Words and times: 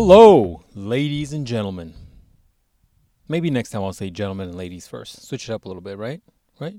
Hello, 0.00 0.62
ladies 0.76 1.32
and 1.32 1.44
gentlemen. 1.44 1.92
Maybe 3.26 3.50
next 3.50 3.70
time 3.70 3.82
I'll 3.82 3.92
say 3.92 4.10
gentlemen 4.10 4.50
and 4.50 4.56
ladies 4.56 4.86
first. 4.86 5.26
Switch 5.26 5.48
it 5.48 5.52
up 5.52 5.64
a 5.64 5.68
little 5.68 5.80
bit, 5.80 5.98
right? 5.98 6.20
Right? 6.60 6.76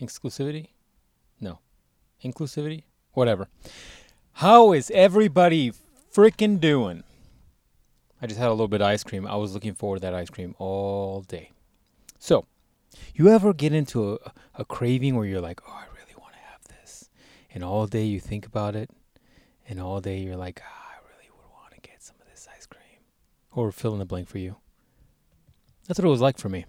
Exclusivity? 0.00 0.68
No. 1.38 1.58
Inclusivity? 2.24 2.84
Whatever. 3.12 3.48
How 4.32 4.72
is 4.72 4.90
everybody 4.94 5.70
freaking 6.10 6.58
doing? 6.58 7.04
I 8.22 8.26
just 8.26 8.40
had 8.40 8.48
a 8.48 8.52
little 8.52 8.68
bit 8.68 8.80
of 8.80 8.86
ice 8.86 9.04
cream. 9.04 9.26
I 9.26 9.36
was 9.36 9.52
looking 9.52 9.74
forward 9.74 9.96
to 9.96 10.06
that 10.06 10.14
ice 10.14 10.30
cream 10.30 10.54
all 10.58 11.20
day. 11.28 11.52
So, 12.18 12.46
you 13.14 13.28
ever 13.28 13.52
get 13.52 13.74
into 13.74 14.14
a, 14.14 14.32
a 14.54 14.64
craving 14.64 15.14
where 15.16 15.26
you're 15.26 15.42
like, 15.42 15.60
oh, 15.68 15.72
I 15.74 15.84
really 15.94 16.14
want 16.18 16.32
to 16.32 16.40
have 16.40 16.62
this? 16.80 17.10
And 17.52 17.62
all 17.62 17.86
day 17.86 18.04
you 18.04 18.18
think 18.18 18.46
about 18.46 18.74
it, 18.74 18.88
and 19.68 19.78
all 19.78 20.00
day 20.00 20.20
you're 20.20 20.36
like, 20.36 20.62
ah, 20.64 20.86
I 20.94 20.96
really 21.10 21.28
would 21.36 21.52
want 21.52 21.74
to 21.74 21.80
get 21.86 22.02
some 22.02 22.16
of 22.18 22.26
this 22.30 22.48
ice 22.56 22.66
cream. 22.66 22.82
Or 23.56 23.72
fill 23.72 23.94
in 23.94 23.98
the 23.98 24.04
blank 24.04 24.28
for 24.28 24.38
you. 24.38 24.56
That's 25.88 25.98
what 25.98 26.06
it 26.06 26.10
was 26.10 26.20
like 26.20 26.38
for 26.38 26.50
me. 26.50 26.66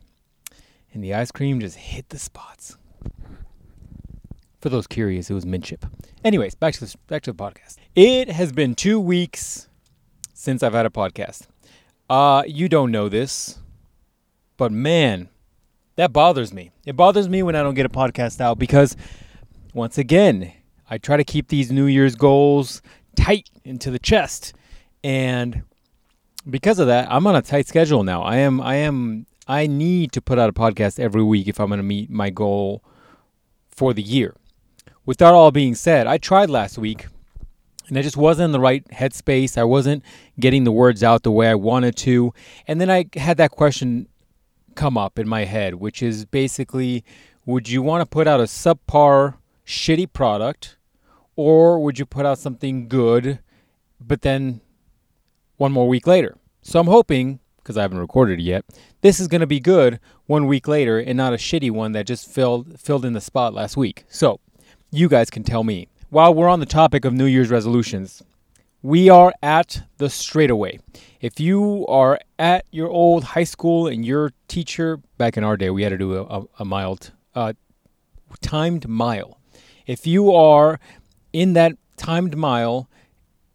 And 0.93 1.03
the 1.03 1.13
ice 1.13 1.31
cream 1.31 1.59
just 1.59 1.75
hit 1.75 2.09
the 2.09 2.17
spots. 2.17 2.77
For 4.61 4.69
those 4.69 4.87
curious, 4.87 5.29
it 5.29 5.33
was 5.33 5.45
midship. 5.45 5.85
Anyways, 6.23 6.55
back 6.55 6.73
to 6.75 6.85
the, 6.85 6.95
back 7.07 7.23
to 7.23 7.33
the 7.33 7.37
podcast. 7.37 7.75
It 7.93 8.29
has 8.29 8.53
been 8.53 8.73
two 8.73 8.99
weeks 8.99 9.67
since 10.33 10.63
I've 10.63 10.73
had 10.73 10.85
a 10.85 10.89
podcast. 10.89 11.47
Uh, 12.09 12.43
you 12.47 12.69
don't 12.69 12.89
know 12.89 13.09
this, 13.09 13.59
but 14.55 14.71
man, 14.71 15.27
that 15.97 16.13
bothers 16.13 16.53
me. 16.53 16.71
It 16.85 16.95
bothers 16.95 17.27
me 17.27 17.43
when 17.43 17.55
I 17.55 17.63
don't 17.63 17.73
get 17.73 17.85
a 17.85 17.89
podcast 17.89 18.39
out 18.39 18.57
because, 18.57 18.95
once 19.73 19.97
again, 19.97 20.53
I 20.89 20.99
try 20.99 21.17
to 21.17 21.25
keep 21.25 21.49
these 21.49 21.69
New 21.69 21.87
Year's 21.87 22.15
goals 22.15 22.81
tight 23.17 23.49
into 23.65 23.91
the 23.91 23.99
chest, 23.99 24.53
and 25.03 25.63
because 26.49 26.79
of 26.79 26.87
that, 26.87 27.11
I'm 27.11 27.27
on 27.27 27.35
a 27.35 27.41
tight 27.41 27.67
schedule 27.67 28.03
now. 28.03 28.23
I 28.23 28.37
am. 28.37 28.61
I 28.61 28.75
am. 28.75 29.25
I 29.47 29.67
need 29.67 30.11
to 30.13 30.21
put 30.21 30.39
out 30.39 30.49
a 30.49 30.53
podcast 30.53 30.99
every 30.99 31.23
week 31.23 31.47
if 31.47 31.59
I'm 31.59 31.67
going 31.67 31.79
to 31.79 31.83
meet 31.83 32.09
my 32.09 32.29
goal 32.29 32.83
for 33.69 33.93
the 33.93 34.01
year. 34.01 34.35
With 35.05 35.17
that 35.19 35.33
all 35.33 35.51
being 35.51 35.75
said, 35.75 36.05
I 36.05 36.17
tried 36.17 36.49
last 36.49 36.77
week 36.77 37.07
and 37.87 37.97
I 37.97 38.01
just 38.01 38.17
wasn't 38.17 38.45
in 38.45 38.51
the 38.51 38.59
right 38.59 38.85
headspace. 38.89 39.57
I 39.57 39.63
wasn't 39.63 40.03
getting 40.37 40.65
the 40.65 40.71
words 40.71 41.03
out 41.03 41.23
the 41.23 41.31
way 41.31 41.47
I 41.47 41.55
wanted 41.55 41.95
to. 41.97 42.33
And 42.67 42.81
then 42.81 42.89
I 42.89 43.05
had 43.15 43.37
that 43.37 43.51
question 43.51 44.09
come 44.75 44.97
up 44.97 45.17
in 45.17 45.27
my 45.27 45.45
head, 45.45 45.75
which 45.75 46.03
is 46.03 46.25
basically 46.25 47.05
would 47.45 47.69
you 47.69 47.81
want 47.81 48.01
to 48.01 48.05
put 48.05 48.27
out 48.27 48.41
a 48.41 48.43
subpar, 48.43 49.35
shitty 49.65 50.11
product, 50.11 50.75
or 51.37 51.79
would 51.79 51.97
you 51.97 52.05
put 52.05 52.25
out 52.25 52.37
something 52.37 52.89
good, 52.89 53.39
but 54.01 54.21
then 54.21 54.59
one 55.57 55.71
more 55.71 55.87
week 55.87 56.07
later? 56.07 56.37
So 56.61 56.79
I'm 56.79 56.87
hoping, 56.87 57.39
because 57.57 57.77
I 57.77 57.81
haven't 57.81 57.99
recorded 57.99 58.39
it 58.39 58.43
yet, 58.43 58.65
this 59.01 59.19
is 59.19 59.27
going 59.27 59.41
to 59.41 59.47
be 59.47 59.59
good 59.59 59.99
one 60.25 60.47
week 60.47 60.67
later 60.67 60.99
and 60.99 61.17
not 61.17 61.33
a 61.33 61.37
shitty 61.37 61.71
one 61.71 61.91
that 61.91 62.07
just 62.07 62.29
filled 62.29 62.79
filled 62.79 63.05
in 63.05 63.13
the 63.13 63.21
spot 63.21 63.53
last 63.53 63.77
week. 63.77 64.05
So 64.09 64.39
you 64.91 65.07
guys 65.09 65.29
can 65.29 65.43
tell 65.43 65.63
me. 65.63 65.87
While 66.09 66.33
we're 66.33 66.47
on 66.47 66.61
the 66.61 66.65
topic 66.65 67.03
of 67.03 67.13
New 67.13 67.25
Year's 67.25 67.49
resolutions, 67.49 68.23
we 68.81 69.09
are 69.09 69.33
at 69.43 69.83
the 69.97 70.09
straightaway. 70.09 70.79
If 71.19 71.39
you 71.39 71.85
are 71.87 72.19
at 72.39 72.65
your 72.71 72.89
old 72.89 73.23
high 73.23 73.43
school 73.43 73.87
and 73.87 74.05
your 74.05 74.31
teacher, 74.47 75.01
back 75.17 75.35
in 75.35 75.43
our 75.43 75.57
day, 75.57 75.69
we 75.69 75.83
had 75.83 75.89
to 75.89 75.97
do 75.97 76.15
a, 76.15 76.23
a, 76.23 76.43
a 76.59 76.65
mild, 76.65 77.11
uh, 77.35 77.53
timed 78.39 78.87
mile. 78.87 79.41
If 79.85 80.07
you 80.07 80.33
are 80.33 80.79
in 81.33 81.53
that 81.53 81.73
timed 81.97 82.37
mile 82.37 82.89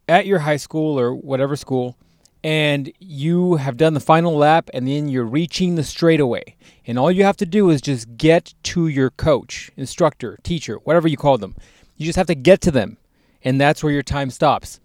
at 0.07 0.25
your 0.25 0.39
high 0.39 0.57
school 0.57 0.99
or 0.99 1.15
whatever 1.15 1.55
school, 1.55 1.97
and 2.43 2.91
you 2.99 3.55
have 3.55 3.77
done 3.77 3.93
the 3.93 3.99
final 3.99 4.35
lap 4.35 4.69
and 4.73 4.87
then 4.87 5.07
you're 5.07 5.23
reaching 5.23 5.75
the 5.75 5.83
straightaway. 5.83 6.55
And 6.85 6.99
all 6.99 7.11
you 7.11 7.23
have 7.23 7.37
to 7.37 7.45
do 7.45 7.69
is 7.69 7.81
just 7.81 8.17
get 8.17 8.53
to 8.63 8.87
your 8.87 9.09
coach, 9.09 9.71
instructor, 9.77 10.37
teacher, 10.43 10.75
whatever 10.83 11.07
you 11.07 11.15
call 11.15 11.37
them. 11.37 11.55
You 11.95 12.05
just 12.05 12.17
have 12.17 12.27
to 12.27 12.35
get 12.35 12.59
to 12.61 12.71
them. 12.71 12.97
And 13.43 13.59
that's 13.59 13.83
where 13.83 13.93
your 13.93 14.03
time 14.03 14.29
stops. 14.29 14.79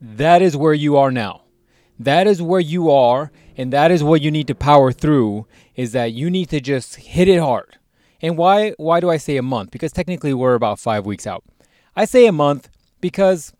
That 0.00 0.42
is 0.42 0.56
where 0.56 0.74
you 0.74 0.96
are 0.96 1.12
now. 1.12 1.42
That 1.98 2.26
is 2.26 2.42
where 2.42 2.60
you 2.60 2.90
are, 2.90 3.30
and 3.56 3.72
that 3.72 3.92
is 3.92 4.02
what 4.02 4.22
you 4.22 4.32
need 4.32 4.48
to 4.48 4.54
power 4.56 4.90
through 4.90 5.46
is 5.76 5.92
that 5.92 6.12
you 6.12 6.30
need 6.30 6.48
to 6.48 6.60
just 6.60 6.96
hit 6.96 7.28
it 7.28 7.38
hard. 7.38 7.78
And 8.20 8.36
why 8.36 8.70
why 8.76 8.98
do 8.98 9.08
I 9.08 9.18
say 9.18 9.36
a 9.36 9.42
month? 9.42 9.70
Because 9.70 9.92
technically 9.92 10.34
we're 10.34 10.54
about 10.54 10.80
5 10.80 11.06
weeks 11.06 11.26
out. 11.26 11.44
I 11.94 12.04
say 12.04 12.26
a 12.26 12.32
month 12.32 12.68
because 13.00 13.52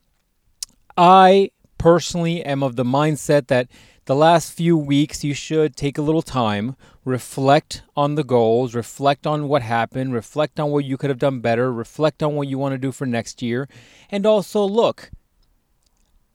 I 0.96 1.51
personally 1.82 2.44
am 2.44 2.62
of 2.62 2.76
the 2.76 2.84
mindset 2.84 3.48
that 3.48 3.66
the 4.04 4.14
last 4.14 4.52
few 4.52 4.76
weeks 4.76 5.24
you 5.24 5.34
should 5.34 5.74
take 5.74 5.98
a 5.98 6.02
little 6.02 6.22
time, 6.22 6.76
reflect 7.04 7.82
on 7.96 8.14
the 8.14 8.22
goals, 8.22 8.72
reflect 8.72 9.26
on 9.26 9.48
what 9.48 9.62
happened, 9.62 10.14
reflect 10.14 10.60
on 10.60 10.70
what 10.70 10.84
you 10.84 10.96
could 10.96 11.10
have 11.10 11.18
done 11.18 11.40
better, 11.40 11.72
reflect 11.72 12.22
on 12.22 12.36
what 12.36 12.46
you 12.46 12.56
want 12.56 12.72
to 12.72 12.78
do 12.78 12.92
for 12.92 13.04
next 13.04 13.42
year, 13.42 13.68
and 14.10 14.24
also 14.24 14.64
look, 14.64 15.10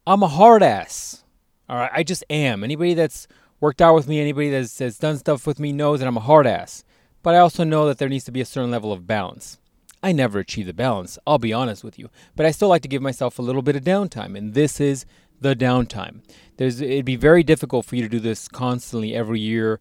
I'm 0.05 0.21
a 0.21 0.27
hard 0.27 0.61
ass. 0.61 1.23
All 1.69 1.77
right, 1.77 1.91
I 1.93 2.03
just 2.03 2.25
am. 2.29 2.61
Anybody 2.61 2.93
that's 2.93 3.25
worked 3.61 3.81
out 3.81 3.95
with 3.95 4.05
me, 4.05 4.19
anybody 4.19 4.49
that's, 4.49 4.77
that's 4.77 4.97
done 4.97 5.17
stuff 5.17 5.47
with 5.47 5.61
me 5.61 5.71
knows 5.71 6.01
that 6.01 6.09
I'm 6.09 6.17
a 6.17 6.21
hard 6.21 6.45
ass. 6.45 6.83
But 7.23 7.35
I 7.35 7.39
also 7.39 7.63
know 7.63 7.87
that 7.87 7.99
there 7.99 8.09
needs 8.09 8.25
to 8.25 8.33
be 8.33 8.41
a 8.41 8.45
certain 8.45 8.71
level 8.71 8.91
of 8.91 9.07
balance. 9.07 9.59
I 10.03 10.11
never 10.11 10.39
achieve 10.39 10.67
the 10.67 10.73
balance, 10.73 11.17
I'll 11.25 11.39
be 11.39 11.53
honest 11.53 11.83
with 11.85 11.97
you. 11.97 12.09
But 12.35 12.45
I 12.45 12.51
still 12.51 12.67
like 12.67 12.81
to 12.83 12.87
give 12.87 13.01
myself 13.01 13.39
a 13.39 13.41
little 13.41 13.61
bit 13.61 13.77
of 13.77 13.83
downtime, 13.83 14.37
and 14.37 14.53
this 14.53 14.81
is 14.81 15.05
the 15.39 15.55
downtime. 15.55 16.21
There's 16.57 16.81
it'd 16.81 17.05
be 17.05 17.15
very 17.15 17.43
difficult 17.43 17.85
for 17.85 17.95
you 17.95 18.01
to 18.03 18.09
do 18.09 18.19
this 18.19 18.47
constantly 18.47 19.15
every 19.15 19.39
year, 19.39 19.79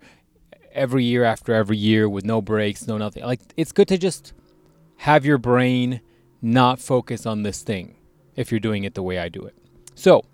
every 0.73 1.05
year 1.05 1.25
after 1.25 1.55
every 1.55 1.79
year 1.79 2.09
with 2.09 2.25
no 2.25 2.43
breaks, 2.43 2.87
no 2.87 2.99
nothing. 2.99 3.25
Like 3.25 3.41
it's 3.57 3.73
good 3.73 3.89
to 3.89 3.99
just 3.99 4.33
have 4.99 5.25
your 5.25 5.39
brain 5.39 6.01
not 6.43 6.79
focus 6.79 7.27
on 7.27 7.43
this 7.43 7.63
thing 7.63 7.97
if 8.35 8.51
you're 8.51 8.61
doing 8.61 8.85
it 8.85 8.95
the 8.95 9.03
way 9.03 9.19
I 9.19 9.29
do 9.29 9.43
it. 9.45 9.57
So, 9.95 10.25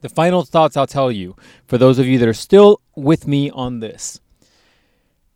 the 0.00 0.08
final 0.08 0.44
thoughts 0.44 0.76
I'll 0.76 0.86
tell 0.86 1.12
you 1.12 1.36
for 1.66 1.76
those 1.76 1.98
of 1.98 2.06
you 2.06 2.18
that 2.18 2.28
are 2.28 2.34
still 2.34 2.80
with 2.96 3.26
me 3.26 3.50
on 3.50 3.80
this. 3.80 4.20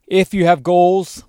If 0.07 0.33
you 0.33 0.47
have 0.47 0.63
goals, 0.63 1.25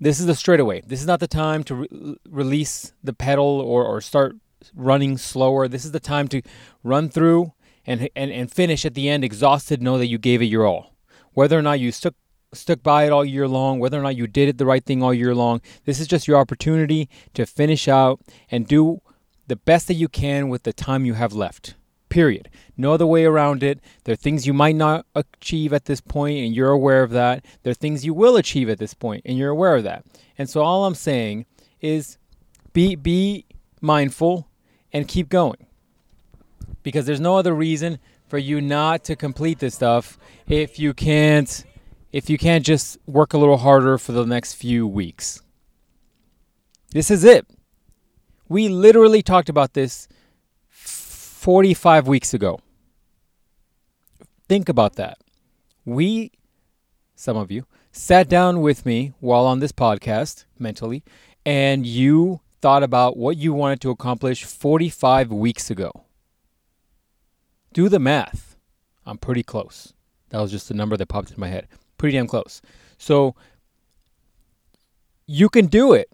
this 0.00 0.20
is 0.20 0.26
the 0.26 0.34
straightaway. 0.34 0.82
This 0.86 1.00
is 1.00 1.06
not 1.06 1.20
the 1.20 1.28
time 1.28 1.64
to 1.64 1.74
re- 1.74 2.16
release 2.28 2.92
the 3.02 3.12
pedal 3.12 3.60
or, 3.60 3.84
or 3.84 4.00
start 4.00 4.36
running 4.74 5.18
slower. 5.18 5.68
This 5.68 5.84
is 5.84 5.92
the 5.92 6.00
time 6.00 6.28
to 6.28 6.42
run 6.82 7.08
through 7.08 7.52
and, 7.86 8.08
and, 8.14 8.30
and 8.30 8.50
finish 8.50 8.84
at 8.84 8.94
the 8.94 9.08
end 9.08 9.24
exhausted, 9.24 9.82
know 9.82 9.98
that 9.98 10.06
you 10.06 10.18
gave 10.18 10.42
it 10.42 10.46
your 10.46 10.66
all. 10.66 10.94
Whether 11.32 11.58
or 11.58 11.62
not 11.62 11.80
you 11.80 11.92
stuck 11.92 12.14
stuck 12.52 12.82
by 12.82 13.04
it 13.04 13.12
all 13.12 13.24
year 13.24 13.46
long, 13.46 13.78
whether 13.78 13.98
or 13.98 14.02
not 14.02 14.16
you 14.16 14.26
did 14.26 14.48
it 14.48 14.58
the 14.58 14.66
right 14.66 14.84
thing 14.84 15.02
all 15.02 15.14
year 15.14 15.34
long, 15.34 15.60
this 15.84 16.00
is 16.00 16.08
just 16.08 16.26
your 16.26 16.36
opportunity 16.36 17.08
to 17.32 17.46
finish 17.46 17.86
out 17.86 18.20
and 18.50 18.66
do 18.66 19.00
the 19.46 19.56
best 19.56 19.86
that 19.88 19.94
you 19.94 20.08
can 20.08 20.48
with 20.48 20.64
the 20.64 20.72
time 20.72 21.04
you 21.04 21.14
have 21.14 21.32
left. 21.32 21.74
Period. 22.08 22.50
No 22.76 22.92
other 22.92 23.06
way 23.06 23.24
around 23.24 23.62
it. 23.62 23.78
There 24.02 24.12
are 24.14 24.16
things 24.16 24.48
you 24.48 24.52
might 24.52 24.74
not 24.74 25.06
achieve 25.14 25.72
at 25.72 25.84
this 25.84 26.00
point, 26.00 26.44
and 26.44 26.52
you're 26.52 26.70
aware 26.70 27.04
of 27.04 27.10
that. 27.10 27.44
There 27.62 27.70
are 27.70 27.74
things 27.74 28.04
you 28.04 28.14
will 28.14 28.36
achieve 28.36 28.68
at 28.68 28.78
this 28.78 28.94
point, 28.94 29.22
and 29.24 29.38
you're 29.38 29.50
aware 29.50 29.76
of 29.76 29.84
that. 29.84 30.04
And 30.36 30.50
so 30.50 30.62
all 30.62 30.86
I'm 30.86 30.96
saying 30.96 31.46
is 31.80 32.18
be 32.72 32.96
be 32.96 33.46
mindful 33.80 34.49
and 34.92 35.06
keep 35.08 35.28
going. 35.28 35.66
Because 36.82 37.06
there's 37.06 37.20
no 37.20 37.36
other 37.36 37.54
reason 37.54 37.98
for 38.28 38.38
you 38.38 38.60
not 38.60 39.04
to 39.04 39.16
complete 39.16 39.58
this 39.58 39.74
stuff 39.74 40.18
if 40.48 40.78
you 40.78 40.94
can't 40.94 41.64
if 42.12 42.28
you 42.28 42.38
can't 42.38 42.64
just 42.64 42.98
work 43.06 43.32
a 43.32 43.38
little 43.38 43.58
harder 43.58 43.96
for 43.96 44.12
the 44.12 44.26
next 44.26 44.54
few 44.54 44.86
weeks. 44.86 45.42
This 46.90 47.10
is 47.10 47.22
it. 47.22 47.46
We 48.48 48.68
literally 48.68 49.22
talked 49.22 49.48
about 49.48 49.74
this 49.74 50.08
45 50.68 52.08
weeks 52.08 52.34
ago. 52.34 52.58
Think 54.48 54.68
about 54.68 54.96
that. 54.96 55.18
We, 55.84 56.32
some 57.14 57.36
of 57.36 57.52
you, 57.52 57.64
sat 57.92 58.28
down 58.28 58.60
with 58.60 58.84
me 58.84 59.12
while 59.20 59.46
on 59.46 59.60
this 59.60 59.70
podcast 59.70 60.44
mentally, 60.58 61.04
and 61.46 61.86
you 61.86 62.40
thought 62.60 62.82
about 62.82 63.16
what 63.16 63.36
you 63.36 63.52
wanted 63.52 63.80
to 63.82 63.90
accomplish 63.90 64.44
45 64.44 65.32
weeks 65.32 65.70
ago. 65.70 66.04
Do 67.72 67.88
the 67.88 67.98
math. 67.98 68.56
I'm 69.06 69.18
pretty 69.18 69.42
close. 69.42 69.92
That 70.30 70.40
was 70.40 70.50
just 70.50 70.68
the 70.68 70.74
number 70.74 70.96
that 70.96 71.06
popped 71.06 71.30
into 71.30 71.40
my 71.40 71.48
head. 71.48 71.68
Pretty 71.98 72.16
damn 72.16 72.26
close. 72.26 72.62
So 72.98 73.34
you 75.26 75.48
can 75.48 75.66
do 75.66 75.92
it. 75.92 76.08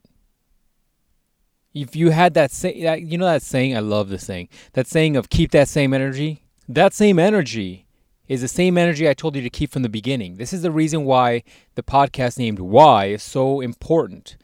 If 1.75 1.95
you 1.95 2.11
had 2.11 2.35
that, 2.35 2.51
say, 2.51 2.83
that 2.85 3.03
you 3.03 3.19
know 3.19 3.27
that 3.27 3.43
saying, 3.43 3.77
I 3.77 3.81
love 3.81 4.09
the 4.09 4.19
saying, 4.19 4.49
that 4.73 4.87
saying 4.87 5.17
of 5.17 5.29
keep 5.29 5.51
that 5.51 5.69
same 5.69 5.93
energy. 5.93 6.43
That 6.69 6.95
same 6.95 7.19
energy 7.19 7.87
is 8.29 8.41
the 8.41 8.49
same 8.49 8.79
energy 8.79 9.09
I 9.09 9.15
told 9.15 9.37
you 9.37 9.43
to 9.43 9.51
keep 9.51 9.71
from 9.71 9.83
the 9.83 9.89
beginning. 9.89 10.37
This 10.37 10.53
is 10.53 10.63
the 10.63 10.71
reason 10.71 11.05
why 11.05 11.43
the 11.75 11.83
podcast 11.83 12.39
named 12.39 12.59
Why 12.59 13.07
is 13.07 13.23
so 13.23 13.61
important 13.61 14.37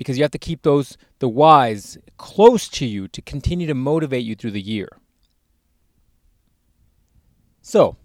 because 0.00 0.16
you 0.16 0.24
have 0.24 0.30
to 0.30 0.38
keep 0.38 0.62
those 0.62 0.96
the 1.18 1.28
whys 1.28 1.98
close 2.16 2.68
to 2.70 2.86
you 2.86 3.06
to 3.06 3.20
continue 3.20 3.66
to 3.66 3.74
motivate 3.74 4.24
you 4.24 4.34
through 4.34 4.52
the 4.52 4.60
year. 4.62 4.88
So, 7.60 7.96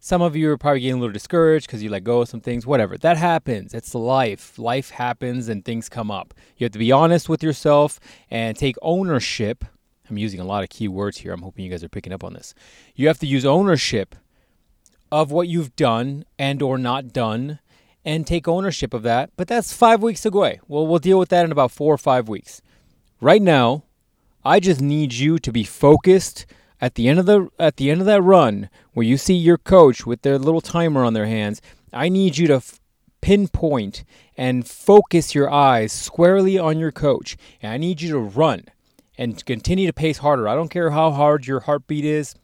some 0.00 0.22
of 0.22 0.34
you 0.34 0.50
are 0.50 0.56
probably 0.56 0.80
getting 0.80 0.96
a 0.96 1.00
little 1.00 1.12
discouraged 1.12 1.66
because 1.66 1.82
you 1.82 1.90
let 1.90 2.02
go 2.02 2.22
of 2.22 2.30
some 2.30 2.40
things, 2.40 2.66
whatever. 2.66 2.96
That 2.96 3.18
happens. 3.18 3.74
It's 3.74 3.94
life. 3.94 4.58
Life 4.58 4.88
happens 4.88 5.50
and 5.50 5.62
things 5.62 5.90
come 5.90 6.10
up. 6.10 6.32
You 6.56 6.64
have 6.64 6.72
to 6.72 6.78
be 6.78 6.90
honest 6.90 7.28
with 7.28 7.42
yourself 7.42 8.00
and 8.30 8.56
take 8.56 8.76
ownership. 8.80 9.66
I'm 10.08 10.16
using 10.16 10.40
a 10.40 10.44
lot 10.44 10.62
of 10.62 10.70
key 10.70 10.88
words 10.88 11.18
here. 11.18 11.34
I'm 11.34 11.42
hoping 11.42 11.66
you 11.66 11.70
guys 11.70 11.84
are 11.84 11.90
picking 11.90 12.14
up 12.14 12.24
on 12.24 12.32
this. 12.32 12.54
You 12.94 13.06
have 13.08 13.18
to 13.18 13.26
use 13.26 13.44
ownership 13.44 14.14
of 15.12 15.30
what 15.30 15.48
you've 15.48 15.76
done 15.76 16.24
and 16.38 16.62
or 16.62 16.78
not 16.78 17.12
done 17.12 17.58
and 18.04 18.26
take 18.26 18.46
ownership 18.46 18.92
of 18.92 19.02
that. 19.02 19.30
But 19.36 19.48
that's 19.48 19.72
5 19.72 20.02
weeks 20.02 20.26
away. 20.26 20.60
Well, 20.68 20.86
we'll 20.86 20.98
deal 20.98 21.18
with 21.18 21.30
that 21.30 21.44
in 21.44 21.52
about 21.52 21.70
4 21.70 21.94
or 21.94 21.98
5 21.98 22.28
weeks. 22.28 22.60
Right 23.20 23.42
now, 23.42 23.84
I 24.44 24.60
just 24.60 24.80
need 24.80 25.14
you 25.14 25.38
to 25.38 25.52
be 25.52 25.64
focused 25.64 26.46
at 26.80 26.96
the 26.96 27.08
end 27.08 27.18
of 27.18 27.24
the 27.24 27.48
at 27.58 27.76
the 27.76 27.90
end 27.90 28.00
of 28.00 28.06
that 28.06 28.20
run 28.20 28.68
where 28.92 29.06
you 29.06 29.16
see 29.16 29.34
your 29.34 29.56
coach 29.56 30.04
with 30.04 30.20
their 30.20 30.38
little 30.38 30.60
timer 30.60 31.02
on 31.02 31.14
their 31.14 31.26
hands, 31.26 31.62
I 31.92 32.10
need 32.10 32.36
you 32.36 32.46
to 32.48 32.56
f- 32.56 32.78
pinpoint 33.22 34.04
and 34.36 34.68
focus 34.68 35.34
your 35.34 35.50
eyes 35.50 35.92
squarely 35.92 36.58
on 36.58 36.78
your 36.78 36.92
coach. 36.92 37.38
And 37.62 37.72
I 37.72 37.78
need 37.78 38.02
you 38.02 38.10
to 38.10 38.18
run 38.18 38.66
and 39.16 39.42
continue 39.46 39.86
to 39.86 39.92
pace 39.94 40.18
harder. 40.18 40.46
I 40.46 40.54
don't 40.54 40.68
care 40.68 40.90
how 40.90 41.10
hard 41.10 41.46
your 41.46 41.60
heartbeat 41.60 42.04
is, 42.04 42.34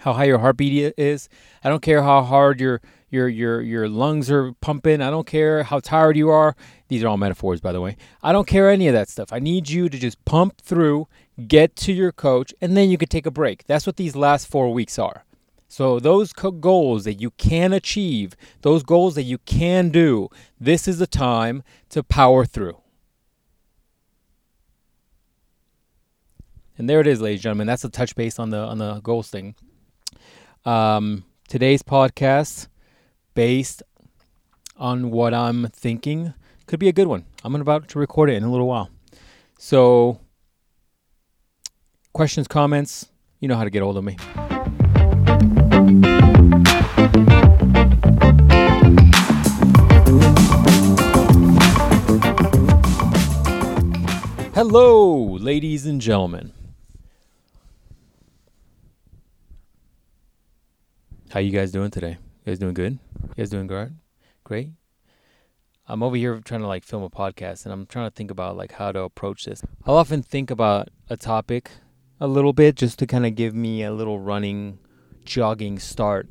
how 0.00 0.12
high 0.12 0.24
your 0.24 0.38
heartbeat 0.38 0.94
is. 0.96 1.28
I 1.64 1.68
don't 1.68 1.82
care 1.82 2.02
how 2.02 2.22
hard 2.22 2.60
your 2.60 2.80
your 3.10 3.28
your 3.28 3.60
your 3.60 3.88
lungs 3.88 4.30
are 4.30 4.52
pumping. 4.60 5.00
I 5.00 5.10
don't 5.10 5.26
care 5.26 5.62
how 5.62 5.80
tired 5.80 6.16
you 6.16 6.30
are. 6.30 6.56
These 6.88 7.02
are 7.04 7.08
all 7.08 7.16
metaphors 7.16 7.60
by 7.60 7.72
the 7.72 7.80
way. 7.80 7.96
I 8.22 8.32
don't 8.32 8.46
care 8.46 8.70
any 8.70 8.88
of 8.88 8.94
that 8.94 9.08
stuff. 9.08 9.32
I 9.32 9.38
need 9.38 9.68
you 9.68 9.88
to 9.88 9.98
just 9.98 10.24
pump 10.24 10.60
through 10.60 11.06
get 11.46 11.76
to 11.76 11.92
your 11.92 12.12
coach, 12.12 12.54
and 12.60 12.76
then 12.76 12.90
you 12.90 12.98
can 12.98 13.08
take 13.08 13.26
a 13.26 13.30
break. 13.30 13.66
That's 13.66 13.86
what 13.86 13.96
these 13.96 14.16
last 14.16 14.48
four 14.48 14.72
weeks 14.72 14.98
are. 14.98 15.24
So, 15.68 15.98
those 15.98 16.32
co- 16.32 16.52
goals 16.52 17.04
that 17.04 17.20
you 17.20 17.32
can 17.32 17.72
achieve, 17.72 18.36
those 18.62 18.82
goals 18.82 19.14
that 19.16 19.24
you 19.24 19.38
can 19.38 19.90
do, 19.90 20.28
this 20.60 20.86
is 20.86 20.98
the 20.98 21.06
time 21.06 21.62
to 21.90 22.02
power 22.02 22.44
through. 22.46 22.78
And 26.78 26.88
there 26.88 27.00
it 27.00 27.06
is, 27.06 27.20
ladies 27.20 27.38
and 27.38 27.42
gentlemen. 27.42 27.66
That's 27.66 27.84
a 27.84 27.88
touch 27.88 28.14
base 28.14 28.38
on 28.38 28.50
the 28.50 28.58
on 28.58 28.78
the 28.78 29.00
goals 29.00 29.28
thing. 29.28 29.54
Um, 30.66 31.24
today's 31.48 31.84
podcast, 31.84 32.66
based 33.34 33.84
on 34.76 35.12
what 35.12 35.32
I'm 35.32 35.68
thinking, 35.68 36.34
could 36.66 36.80
be 36.80 36.88
a 36.88 36.92
good 36.92 37.06
one. 37.06 37.24
I'm 37.44 37.54
about 37.54 37.86
to 37.90 38.00
record 38.00 38.30
it 38.30 38.34
in 38.34 38.42
a 38.42 38.50
little 38.50 38.66
while. 38.66 38.90
So 39.60 40.18
questions, 42.12 42.48
comments, 42.48 43.06
you 43.38 43.46
know 43.46 43.54
how 43.54 43.62
to 43.62 43.70
get 43.70 43.82
hold 43.82 43.96
of 43.96 44.02
me. 44.02 44.16
Hello, 54.52 55.36
ladies 55.38 55.86
and 55.86 56.00
gentlemen. 56.00 56.52
How 61.30 61.40
you 61.40 61.50
guys 61.50 61.72
doing 61.72 61.90
today? 61.90 62.18
You 62.44 62.52
guys 62.52 62.58
doing 62.60 62.74
good? 62.74 62.98
You 63.22 63.34
guys 63.36 63.50
doing 63.50 63.66
great? 63.66 63.88
Great. 64.44 64.70
I'm 65.88 66.02
over 66.02 66.14
here 66.14 66.40
trying 66.44 66.60
to 66.60 66.68
like 66.68 66.84
film 66.84 67.02
a 67.02 67.10
podcast 67.10 67.64
and 67.64 67.72
I'm 67.72 67.84
trying 67.84 68.08
to 68.08 68.14
think 68.14 68.30
about 68.30 68.56
like 68.56 68.72
how 68.72 68.92
to 68.92 69.00
approach 69.00 69.44
this. 69.44 69.62
I'll 69.84 69.96
often 69.96 70.22
think 70.22 70.52
about 70.52 70.88
a 71.10 71.16
topic 71.16 71.70
a 72.20 72.28
little 72.28 72.52
bit 72.52 72.76
just 72.76 73.00
to 73.00 73.06
kind 73.06 73.26
of 73.26 73.34
give 73.34 73.54
me 73.54 73.82
a 73.82 73.92
little 73.92 74.20
running, 74.20 74.78
jogging 75.24 75.80
start, 75.80 76.28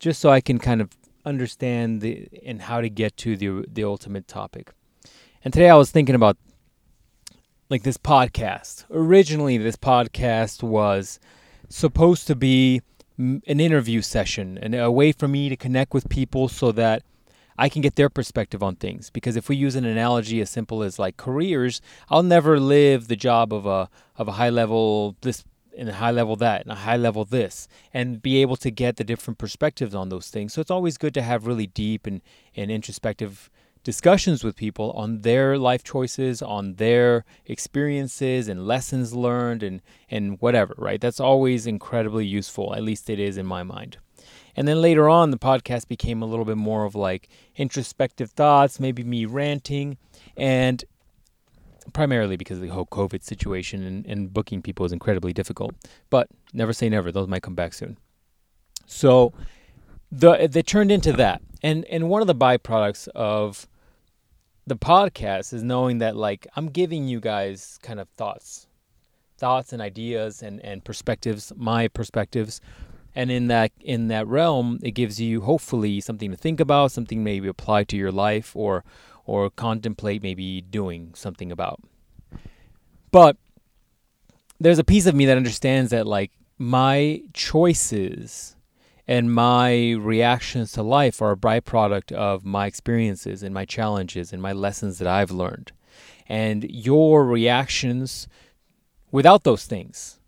just 0.00 0.20
so 0.20 0.28
I 0.28 0.40
can 0.40 0.58
kind 0.58 0.80
of 0.80 0.90
understand 1.24 2.00
the 2.00 2.28
and 2.44 2.62
how 2.62 2.80
to 2.80 2.90
get 2.90 3.16
to 3.18 3.36
the 3.36 3.64
the 3.72 3.84
ultimate 3.84 4.26
topic. 4.26 4.72
And 5.44 5.54
today 5.54 5.70
I 5.70 5.76
was 5.76 5.92
thinking 5.92 6.16
about 6.16 6.36
like 7.70 7.84
this 7.84 7.96
podcast. 7.96 8.84
Originally, 8.90 9.56
this 9.56 9.76
podcast 9.76 10.64
was 10.64 11.20
supposed 11.68 12.26
to 12.26 12.34
be 12.34 12.82
an 13.18 13.60
interview 13.60 14.02
session 14.02 14.58
and 14.60 14.74
a 14.74 14.90
way 14.90 15.12
for 15.12 15.28
me 15.28 15.48
to 15.48 15.56
connect 15.56 15.94
with 15.94 16.08
people 16.08 16.48
so 16.48 16.72
that 16.72 17.02
I 17.58 17.68
can 17.68 17.80
get 17.80 17.96
their 17.96 18.10
perspective 18.10 18.62
on 18.62 18.76
things. 18.76 19.10
Because 19.10 19.36
if 19.36 19.48
we 19.48 19.56
use 19.56 19.76
an 19.76 19.84
analogy 19.84 20.40
as 20.40 20.50
simple 20.50 20.82
as 20.82 20.98
like 20.98 21.16
careers, 21.16 21.80
I'll 22.10 22.22
never 22.22 22.60
live 22.60 23.08
the 23.08 23.16
job 23.16 23.52
of 23.52 23.66
a 23.66 23.88
of 24.16 24.28
a 24.28 24.32
high 24.32 24.50
level 24.50 25.16
this 25.22 25.44
and 25.76 25.88
a 25.88 25.94
high 25.94 26.10
level 26.10 26.36
that 26.36 26.62
and 26.62 26.72
a 26.72 26.76
high 26.76 26.96
level 26.96 27.24
this 27.24 27.68
and 27.92 28.22
be 28.22 28.40
able 28.40 28.56
to 28.56 28.70
get 28.70 28.96
the 28.96 29.04
different 29.04 29.38
perspectives 29.38 29.94
on 29.94 30.08
those 30.08 30.30
things. 30.30 30.54
So 30.54 30.60
it's 30.60 30.70
always 30.70 30.96
good 30.96 31.14
to 31.14 31.22
have 31.22 31.46
really 31.46 31.66
deep 31.66 32.06
and, 32.06 32.22
and 32.54 32.70
introspective 32.70 33.50
discussions 33.86 34.42
with 34.42 34.56
people 34.56 34.90
on 34.96 35.20
their 35.20 35.56
life 35.56 35.84
choices, 35.84 36.42
on 36.42 36.74
their 36.74 37.24
experiences 37.44 38.48
and 38.48 38.66
lessons 38.66 39.14
learned 39.14 39.62
and 39.62 39.80
and 40.10 40.40
whatever, 40.40 40.74
right? 40.76 41.00
That's 41.00 41.20
always 41.20 41.68
incredibly 41.68 42.26
useful. 42.26 42.74
At 42.74 42.82
least 42.82 43.08
it 43.08 43.20
is 43.20 43.38
in 43.38 43.46
my 43.46 43.62
mind. 43.62 43.98
And 44.56 44.66
then 44.66 44.82
later 44.82 45.08
on, 45.08 45.30
the 45.30 45.38
podcast 45.38 45.86
became 45.86 46.20
a 46.20 46.26
little 46.26 46.44
bit 46.44 46.56
more 46.56 46.84
of 46.84 46.96
like 46.96 47.28
introspective 47.54 48.32
thoughts, 48.32 48.80
maybe 48.80 49.04
me 49.04 49.24
ranting, 49.24 49.98
and 50.36 50.84
primarily 51.92 52.36
because 52.36 52.56
of 52.56 52.62
the 52.62 52.74
whole 52.74 52.86
COVID 52.86 53.22
situation 53.22 53.84
and, 53.84 54.04
and 54.04 54.32
booking 54.34 54.62
people 54.62 54.84
is 54.84 54.92
incredibly 54.92 55.32
difficult. 55.32 55.76
But 56.10 56.26
never 56.52 56.72
say 56.72 56.88
never; 56.88 57.12
those 57.12 57.28
might 57.28 57.42
come 57.44 57.54
back 57.54 57.72
soon. 57.72 57.98
So 58.86 59.32
the 60.10 60.48
they 60.50 60.62
turned 60.62 60.90
into 60.90 61.12
that, 61.12 61.40
and 61.62 61.84
and 61.84 62.08
one 62.08 62.20
of 62.20 62.26
the 62.26 62.34
byproducts 62.34 63.06
of 63.14 63.68
the 64.66 64.76
podcast 64.76 65.52
is 65.52 65.62
knowing 65.62 65.98
that 65.98 66.16
like 66.16 66.46
I'm 66.56 66.68
giving 66.68 67.06
you 67.06 67.20
guys 67.20 67.78
kind 67.82 68.00
of 68.00 68.08
thoughts, 68.10 68.66
thoughts 69.38 69.72
and 69.72 69.80
ideas 69.80 70.42
and 70.42 70.60
and 70.64 70.84
perspectives, 70.84 71.52
my 71.56 71.88
perspectives. 71.88 72.60
And 73.14 73.30
in 73.30 73.46
that 73.48 73.72
in 73.80 74.08
that 74.08 74.26
realm 74.26 74.78
it 74.82 74.90
gives 74.90 75.20
you 75.20 75.40
hopefully 75.42 76.00
something 76.00 76.30
to 76.30 76.36
think 76.36 76.60
about 76.60 76.92
something 76.92 77.22
maybe 77.22 77.48
apply 77.48 77.84
to 77.84 77.96
your 77.96 78.12
life 78.12 78.54
or 78.54 78.84
or 79.24 79.50
contemplate 79.50 80.22
maybe 80.22 80.60
doing 80.60 81.12
something 81.14 81.50
about. 81.52 81.80
But 83.10 83.36
there's 84.58 84.78
a 84.78 84.84
piece 84.84 85.06
of 85.06 85.14
me 85.14 85.26
that 85.26 85.36
understands 85.36 85.90
that 85.92 86.06
like 86.06 86.32
my 86.58 87.22
choices 87.32 88.55
and 89.08 89.32
my 89.32 89.92
reactions 89.92 90.72
to 90.72 90.82
life 90.82 91.22
are 91.22 91.32
a 91.32 91.36
byproduct 91.36 92.12
of 92.12 92.44
my 92.44 92.66
experiences 92.66 93.42
and 93.42 93.54
my 93.54 93.64
challenges 93.64 94.32
and 94.32 94.42
my 94.42 94.52
lessons 94.52 94.98
that 94.98 95.08
I've 95.08 95.30
learned. 95.30 95.72
And 96.28 96.64
your 96.70 97.24
reactions 97.24 98.26
without 99.12 99.44
those 99.44 99.64
things 99.64 100.18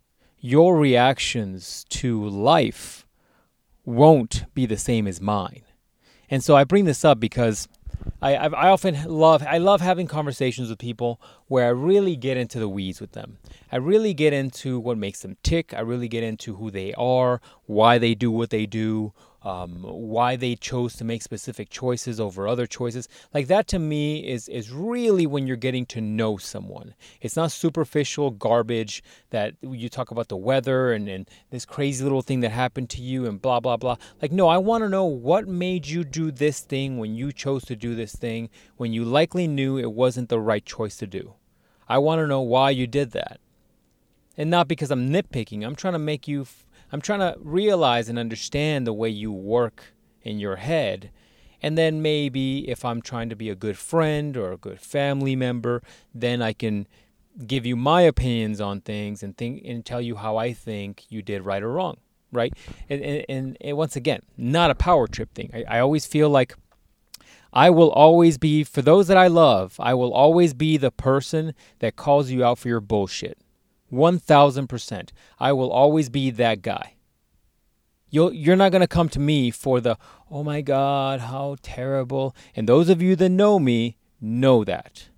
your 0.41 0.77
reactions 0.77 1.85
to 1.89 2.29
life 2.29 3.07
won't 3.85 4.45
be 4.55 4.67
the 4.67 4.77
same 4.77 5.07
as 5.07 5.21
mine. 5.21 5.63
And 6.31 6.45
so 6.45 6.57
I 6.57 6.65
bring 6.65 6.85
this 6.85 7.05
up 7.05 7.19
because 7.19 7.69
I, 8.21 8.35
I 8.35 8.69
often 8.69 9.05
love 9.05 9.45
I 9.49 9.59
love 9.59 9.81
having 9.81 10.07
conversations 10.07 10.69
with 10.69 10.79
people 10.79 11.21
where 11.47 11.67
I 11.67 11.71
really 11.71 12.17
get 12.17 12.37
into 12.37 12.59
the 12.59 12.69
weeds 12.69 13.01
with 13.01 13.13
them. 13.13 13.39
I 13.71 13.77
really 13.77 14.13
get 14.13 14.33
into 14.33 14.81
what 14.81 14.99
makes 14.99 15.21
them 15.21 15.37
tick. 15.43 15.73
I 15.73 15.81
really 15.81 16.09
get 16.09 16.25
into 16.25 16.57
who 16.57 16.71
they 16.71 16.93
are, 16.95 17.41
why 17.67 17.99
they 17.99 18.15
do 18.15 18.31
what 18.31 18.51
they 18.51 18.67
do, 18.67 19.13
um, 19.49 19.83
why 19.83 20.37
they 20.37 20.55
chose 20.55 20.95
to 20.97 21.05
make 21.05 21.23
specific 21.23 21.71
choices 21.71 22.21
over 22.21 22.47
other 22.47 22.67
choices. 22.67 23.09
Like 23.33 23.47
that 23.47 23.67
to 23.69 23.79
me 23.79 24.29
is 24.29 24.47
is 24.49 24.71
really 24.71 25.27
when 25.27 25.47
you're 25.47 25.57
getting 25.57 25.87
to 25.87 26.03
know 26.03 26.37
someone. 26.37 26.95
It's 27.23 27.35
not 27.35 27.51
superficial 27.51 28.31
garbage 28.31 29.03
that 29.31 29.55
you 29.63 29.89
talk 29.89 30.11
about 30.11 30.29
the 30.29 30.37
weather 30.37 30.93
and, 30.93 31.09
and 31.09 31.27
this 31.51 31.65
crazy 31.65 32.05
little 32.05 32.21
thing 32.21 32.41
that 32.41 32.51
happened 32.51 32.91
to 32.91 33.01
you 33.01 33.25
and 33.25 33.41
blah 33.41 33.61
blah 33.61 33.79
blah. 33.79 33.97
Like 34.21 34.33
no, 34.33 34.49
I 34.49 34.59
want 34.59 34.85
to 34.85 34.89
know 34.91 35.07
what 35.07 35.49
made 35.49 35.87
you 35.87 36.05
do 36.05 36.31
this 36.31 36.61
thing 36.61 36.99
when 36.99 37.15
you 37.15 37.33
chose 37.33 37.65
to 37.65 37.77
do 37.77 37.95
this 37.95 38.15
thing 38.15 38.51
when 38.77 38.93
you 38.93 39.03
likely 39.03 39.49
knew 39.49 39.79
it 39.79 39.93
wasn't 39.93 40.29
the 40.29 40.41
right 40.41 40.65
choice 40.65 40.97
to 40.99 41.07
do. 41.07 41.35
I 41.89 41.97
want 41.97 42.19
to 42.19 42.27
know 42.27 42.43
why 42.43 42.69
you 42.69 42.87
did 42.87 43.13
that. 43.13 43.41
And 44.37 44.51
not 44.51 44.69
because 44.69 44.91
I'm 44.91 45.09
nitpicking. 45.09 45.65
I'm 45.65 45.75
trying 45.75 45.95
to 45.95 45.99
make 45.99 46.29
you 46.29 46.47
I'm 46.93 47.01
trying 47.01 47.21
to 47.21 47.37
realize 47.41 48.09
and 48.09 48.19
understand 48.19 48.87
the 48.87 48.93
way 48.93 49.09
you 49.09 49.33
work 49.33 49.95
in 50.23 50.39
your 50.39 50.57
head. 50.57 51.11
And 51.61 51.77
then 51.77 52.03
maybe 52.03 52.69
if 52.69 52.85
I'm 52.85 53.03
trying 53.03 53.29
to 53.31 53.37
be 53.37 53.51
a 53.51 53.55
good 53.55 53.77
friend 53.77 54.37
or 54.37 54.53
a 54.53 54.57
good 54.57 54.81
family 54.81 55.35
member, 55.35 55.83
then 56.15 56.41
I 56.41 56.53
can 56.53 56.87
give 57.47 57.67
you 57.67 57.77
my 57.77 58.03
opinions 58.03 58.61
on 58.61 58.81
things 58.81 59.23
and 59.23 59.37
think 59.37 59.63
and 59.65 59.85
tell 59.85 60.01
you 60.01 60.17
how 60.17 60.37
I 60.37 60.53
think 60.53 61.05
you 61.09 61.23
did 61.23 61.43
right 61.43 61.63
or 61.63 61.73
wrong, 61.73 61.99
right? 62.33 62.53
And 62.89 63.03
and, 63.29 63.57
and 63.61 63.77
once 63.77 63.97
again, 63.97 64.23
not 64.37 64.71
a 64.71 64.75
power 64.75 65.07
trip 65.07 65.35
thing. 65.35 65.51
I, 65.53 65.77
I 65.77 65.81
always 65.81 66.07
feel 66.07 66.31
like 66.31 66.55
I 67.53 67.71
will 67.71 67.91
always 67.91 68.39
be 68.39 68.65
for 68.65 68.83
those 68.83 69.09
that 69.09 69.17
I 69.17 69.27
love. 69.27 69.77
I 69.79 69.95
will 69.95 70.13
always 70.13 70.55
be 70.55 70.77
the 70.77 70.91
person 70.91 71.55
that 71.79 71.97
calls 71.97 72.31
you 72.31 72.45
out 72.45 72.59
for 72.59 72.69
your 72.69 72.81
bullshit. 72.81 73.39
1000%. 73.93 75.11
I 75.39 75.53
will 75.53 75.71
always 75.71 76.09
be 76.09 76.31
that 76.31 76.63
guy. 76.63 76.95
You'll, 78.11 78.33
you're 78.33 78.57
not 78.57 78.73
going 78.73 78.81
to 78.81 78.89
come 78.89 79.09
to 79.11 79.21
me 79.21 79.51
for 79.51 79.81
the, 79.81 79.99
oh 80.31 80.43
my 80.43 80.61
God, 80.61 81.21
how 81.21 81.57
terrible. 81.63 82.35
And 82.57 82.69
those 82.69 82.89
of 82.89 83.03
you 83.03 83.17
that 83.17 83.29
know 83.29 83.59
me 83.59 83.97
know 84.21 84.65
that. 84.65 85.09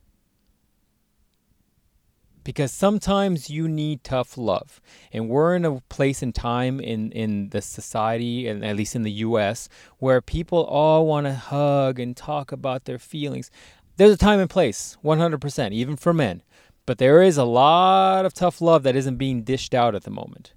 Because 2.43 2.73
sometimes 2.73 3.51
you 3.51 3.69
need 3.69 4.03
tough 4.03 4.37
love. 4.37 4.81
And 5.13 5.29
we're 5.29 5.55
in 5.55 5.65
a 5.65 5.81
place 5.83 6.23
and 6.23 6.35
time 6.35 6.81
in, 6.81 7.13
in 7.13 7.51
the 7.51 7.63
society, 7.63 8.49
and 8.49 8.65
at 8.65 8.77
least 8.77 8.97
in 8.97 9.03
the 9.03 9.13
US, 9.13 9.69
where 9.99 10.21
people 10.21 10.65
all 10.65 11.07
want 11.07 11.27
to 11.27 11.35
hug 11.35 12.01
and 12.01 12.17
talk 12.17 12.51
about 12.51 12.87
their 12.87 12.99
feelings. 12.99 13.51
There's 13.99 14.13
a 14.15 14.17
time 14.17 14.41
and 14.41 14.51
place, 14.51 14.97
100%, 15.05 15.73
even 15.73 15.95
for 15.95 16.13
men. 16.13 16.43
But 16.91 16.99
there 16.99 17.23
is 17.23 17.37
a 17.37 17.45
lot 17.45 18.27
of 18.27 18.35
tough 18.35 18.61
love 18.61 18.83
that 18.83 18.97
isn't 18.97 19.15
being 19.15 19.45
dished 19.45 19.75
out 19.75 19.95
at 19.95 20.03
the 20.03 20.11
moment. 20.11 20.55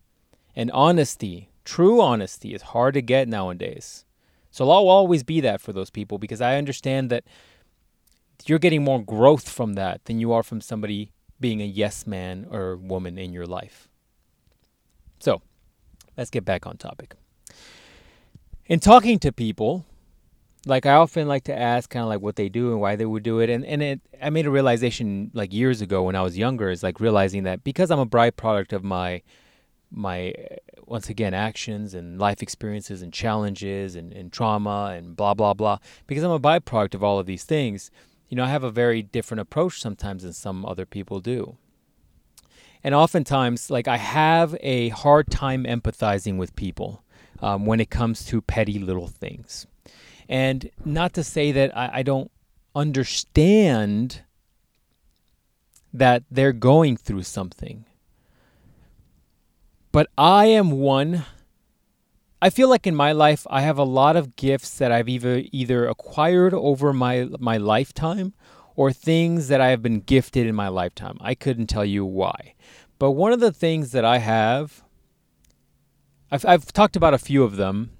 And 0.56 0.72
honesty, 0.72 1.52
true 1.64 2.02
honesty, 2.02 2.56
is 2.56 2.74
hard 2.74 2.96
to 2.96 3.04
get 3.04 3.28
nowadays. 3.28 4.04
So 4.50 4.68
I'll 4.72 4.90
always 4.90 5.22
be 5.22 5.42
that 5.42 5.62
for 5.62 5.74
those 5.74 5.92
people 5.92 6.18
because 6.18 6.42
I 6.42 6.56
understand 6.58 7.12
that 7.12 7.24
you're 8.48 8.58
getting 8.58 8.84
more 8.84 9.00
growth 9.00 9.48
from 9.48 9.74
that 9.74 10.06
than 10.06 10.20
you 10.20 10.32
are 10.32 10.42
from 10.42 10.60
somebody 10.60 11.12
being 11.40 11.62
a 11.62 11.66
yes 11.66 12.08
man 12.08 12.48
or 12.50 12.78
woman 12.78 13.20
in 13.20 13.32
your 13.32 13.46
life. 13.46 13.88
So 15.20 15.44
let's 16.18 16.32
get 16.32 16.44
back 16.44 16.66
on 16.66 16.78
topic. 16.78 17.14
In 18.66 18.80
talking 18.80 19.20
to 19.20 19.32
people, 19.32 19.86
like 20.66 20.86
I 20.86 20.94
often 20.94 21.28
like 21.28 21.44
to 21.46 21.58
ask 21.58 21.90
kind 21.90 22.04
of 22.04 22.10
like 22.10 22.22
what 22.22 22.36
they 22.36 22.50
do 22.50 22.72
and 22.72 22.80
why 22.80 22.96
they 22.96 23.06
would 23.06 23.24
do 23.24 23.40
it. 23.40 23.50
And 23.50 23.66
and 23.66 23.84
it 23.84 24.02
I 24.22 24.30
made 24.30 24.46
a 24.46 24.52
realization 24.52 25.32
like 25.34 25.54
years 25.54 25.82
ago 25.82 26.04
when 26.04 26.16
I 26.16 26.22
was 26.22 26.38
younger 26.38 26.70
is 26.70 26.84
like 26.84 27.00
realizing 27.00 27.44
that 27.44 27.64
because 27.64 27.92
I'm 27.92 28.00
a 28.00 28.06
byproduct 28.06 28.74
of 28.74 28.84
my 28.84 29.22
my 29.92 30.34
once 30.86 31.10
again 31.10 31.34
actions 31.34 31.94
and 31.94 32.18
life 32.18 32.42
experiences 32.42 33.02
and 33.02 33.14
challenges 33.14 33.96
and, 33.96 34.12
and 34.14 34.32
trauma 34.32 34.94
and 34.96 35.16
blah 35.16 35.34
blah 35.34 35.54
blah 35.54 35.80
because 36.08 36.24
I'm 36.24 36.32
a 36.32 36.40
byproduct 36.40 36.96
of 36.96 37.04
all 37.04 37.20
of 37.20 37.26
these 37.26 37.44
things, 37.44 37.92
you 38.30 38.38
know, 38.38 38.46
I 38.46 38.50
have 38.50 38.64
a 38.64 38.72
very 38.72 39.02
different 39.02 39.42
approach 39.42 39.82
sometimes 39.82 40.24
than 40.24 40.34
some 40.34 40.66
other 40.66 40.86
people 40.86 41.20
do. 41.20 41.58
And 42.86 42.94
oftentimes, 42.94 43.70
like 43.70 43.88
I 43.88 43.98
have 43.98 44.58
a 44.60 44.90
hard 44.90 45.30
time 45.30 45.64
empathizing 45.64 46.38
with 46.38 46.56
people 46.56 47.04
um, 47.42 47.66
when 47.66 47.80
it 47.80 47.90
comes 47.90 48.26
to 48.26 48.42
petty 48.42 48.78
little 48.78 49.08
things 49.08 49.68
and 50.30 50.70
not 50.86 51.14
to 51.14 51.24
say 51.24 51.52
that 51.52 51.76
I, 51.76 51.90
I 51.96 52.04
don't 52.04 52.32
understand 52.76 54.22
that 55.94 56.24
they're 56.30 56.54
going 56.54 56.98
through 56.98 57.24
something. 57.24 57.86
But 59.92 60.10
I 60.18 60.46
am 60.46 60.72
one. 60.72 61.26
I 62.42 62.50
feel 62.50 62.68
like 62.68 62.88
in 62.88 62.96
my 62.96 63.12
life 63.12 63.46
I 63.50 63.62
have 63.62 63.78
a 63.78 63.84
lot 63.84 64.16
of 64.16 64.36
gifts 64.36 64.78
that 64.80 64.92
I've 64.92 65.08
either 65.08 65.44
either 65.52 65.88
acquired 65.88 66.54
over 66.54 66.92
my 66.92 67.30
my 67.40 67.58
lifetime 67.58 68.34
or 68.76 68.92
things 68.92 69.50
that 69.50 69.62
I 69.62 69.70
have 69.70 69.84
been 69.84 70.00
gifted 70.00 70.48
in 70.48 70.56
my 70.56 70.68
lifetime. 70.68 71.18
I 71.22 71.36
couldn't 71.36 71.68
tell 71.68 71.86
you 71.86 72.04
why. 72.04 72.56
But 72.98 73.12
one 73.12 73.34
of 73.34 73.40
the 73.40 73.52
things 73.52 73.92
that 73.92 74.04
I 74.04 74.18
have 74.18 74.84
I've 76.32 76.46
I've 76.46 76.74
talked 76.74 76.96
about 76.96 77.14
a 77.14 77.20
few 77.20 77.44
of 77.44 77.58
them 77.58 77.92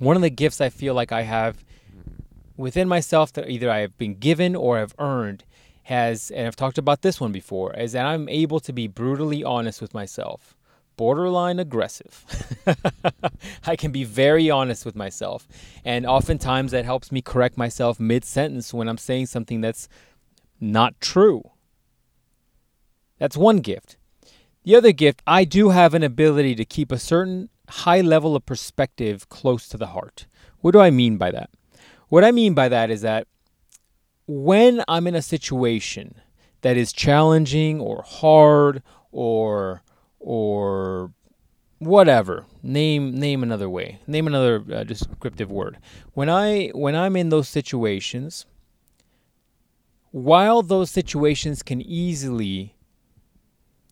one 0.00 0.16
of 0.16 0.22
the 0.22 0.30
gifts 0.30 0.60
I 0.60 0.70
feel 0.70 0.94
like 0.94 1.12
I 1.12 1.22
have 1.22 1.62
within 2.56 2.88
myself 2.88 3.32
that 3.34 3.48
either 3.48 3.70
I 3.70 3.78
have 3.80 3.96
been 3.98 4.14
given 4.14 4.56
or 4.56 4.78
have 4.78 4.94
earned 4.98 5.44
has, 5.84 6.30
and 6.30 6.46
I've 6.46 6.56
talked 6.56 6.78
about 6.78 7.02
this 7.02 7.20
one 7.20 7.32
before, 7.32 7.74
is 7.74 7.92
that 7.92 8.06
I'm 8.06 8.28
able 8.28 8.60
to 8.60 8.72
be 8.72 8.86
brutally 8.86 9.44
honest 9.44 9.82
with 9.82 9.92
myself, 9.92 10.56
borderline 10.96 11.58
aggressive. 11.58 12.24
I 13.66 13.76
can 13.76 13.92
be 13.92 14.04
very 14.04 14.50
honest 14.50 14.86
with 14.86 14.96
myself. 14.96 15.46
And 15.84 16.06
oftentimes 16.06 16.72
that 16.72 16.86
helps 16.86 17.12
me 17.12 17.20
correct 17.20 17.58
myself 17.58 18.00
mid 18.00 18.24
sentence 18.24 18.72
when 18.72 18.88
I'm 18.88 18.98
saying 18.98 19.26
something 19.26 19.60
that's 19.60 19.88
not 20.58 20.98
true. 21.00 21.42
That's 23.18 23.36
one 23.36 23.58
gift. 23.58 23.98
The 24.64 24.76
other 24.76 24.92
gift, 24.92 25.22
I 25.26 25.44
do 25.44 25.70
have 25.70 25.92
an 25.92 26.02
ability 26.02 26.54
to 26.54 26.64
keep 26.64 26.90
a 26.90 26.98
certain 26.98 27.50
high 27.70 28.00
level 28.00 28.36
of 28.36 28.46
perspective 28.46 29.28
close 29.28 29.68
to 29.68 29.76
the 29.76 29.88
heart. 29.88 30.26
What 30.60 30.72
do 30.72 30.80
I 30.80 30.90
mean 30.90 31.16
by 31.16 31.30
that? 31.30 31.50
What 32.08 32.24
I 32.24 32.32
mean 32.32 32.54
by 32.54 32.68
that 32.68 32.90
is 32.90 33.00
that 33.02 33.26
when 34.26 34.82
I'm 34.86 35.06
in 35.06 35.14
a 35.14 35.22
situation 35.22 36.14
that 36.62 36.76
is 36.76 36.92
challenging 36.92 37.80
or 37.80 38.02
hard 38.06 38.82
or 39.10 39.82
or 40.18 41.12
whatever 41.78 42.44
name 42.62 43.18
name 43.18 43.42
another 43.42 43.68
way 43.68 43.98
name 44.06 44.26
another 44.26 44.62
uh, 44.72 44.84
descriptive 44.84 45.50
word 45.50 45.78
when 46.12 46.28
i 46.28 46.68
when 46.74 46.94
i'm 46.94 47.16
in 47.16 47.30
those 47.30 47.48
situations 47.48 48.44
while 50.10 50.60
those 50.60 50.90
situations 50.90 51.62
can 51.62 51.80
easily 51.80 52.74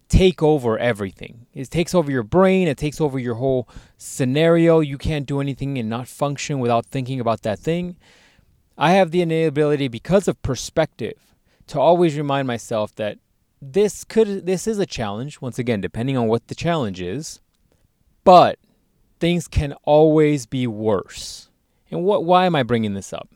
take 0.09 0.43
over 0.43 0.79
everything. 0.79 1.47
It 1.55 1.71
takes 1.71 1.95
over 1.95 2.11
your 2.11 2.23
brain, 2.23 2.69
it 2.69 2.79
takes 2.79 3.01
over 3.01 3.19
your 3.19 3.35
whole 3.35 3.69
scenario. 3.97 4.81
You 4.81 4.99
can't 4.99 5.27
do 5.27 5.41
anything 5.41 5.79
and 5.79 5.89
not 5.89 6.09
function 6.09 6.59
without 6.59 6.87
thinking 6.87 7.21
about 7.21 7.43
that 7.43 7.59
thing. 7.59 7.97
I 8.77 8.93
have 8.93 9.11
the 9.11 9.23
ability 9.45 9.89
because 9.89 10.29
of 10.29 10.41
perspective 10.43 11.19
to 11.67 11.81
always 11.81 12.17
remind 12.17 12.47
myself 12.47 12.95
that 12.95 13.19
this 13.61 14.05
could 14.05 14.47
this 14.47 14.67
is 14.69 14.79
a 14.79 14.87
challenge 14.87 15.41
once 15.41 15.59
again 15.59 15.81
depending 15.81 16.17
on 16.17 16.29
what 16.29 16.47
the 16.47 16.55
challenge 16.55 17.01
is, 17.01 17.41
but 18.25 18.59
things 19.19 19.49
can 19.49 19.73
always 19.83 20.47
be 20.47 20.67
worse. 20.67 21.51
And 21.91 22.05
what 22.05 22.25
why 22.25 22.47
am 22.47 22.55
I 22.55 22.63
bringing 22.63 22.95
this 22.95 23.13
up? 23.13 23.29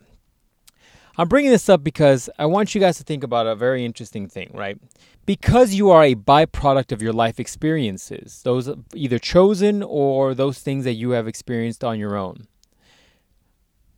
I'm 1.15 1.27
bringing 1.27 1.51
this 1.51 1.69
up 1.69 1.83
because 1.83 2.27
I 2.39 2.47
want 2.47 2.73
you 2.73 2.81
guys 2.81 2.97
to 2.97 3.03
think 3.03 3.23
about 3.23 3.45
a 3.45 3.55
very 3.55 3.85
interesting 3.85 4.27
thing, 4.27 4.49
right? 4.51 4.79
Because 5.27 5.75
you 5.75 5.91
are 5.91 6.03
a 6.03 6.15
byproduct 6.15 6.91
of 6.91 7.03
your 7.03 7.13
life 7.13 7.39
experiences, 7.39 8.41
those 8.43 8.71
either 8.95 9.19
chosen 9.19 9.83
or 9.83 10.33
those 10.33 10.59
things 10.59 10.85
that 10.85 10.93
you 10.93 11.11
have 11.11 11.27
experienced 11.27 11.83
on 11.83 11.99
your 11.99 12.17
own. 12.17 12.47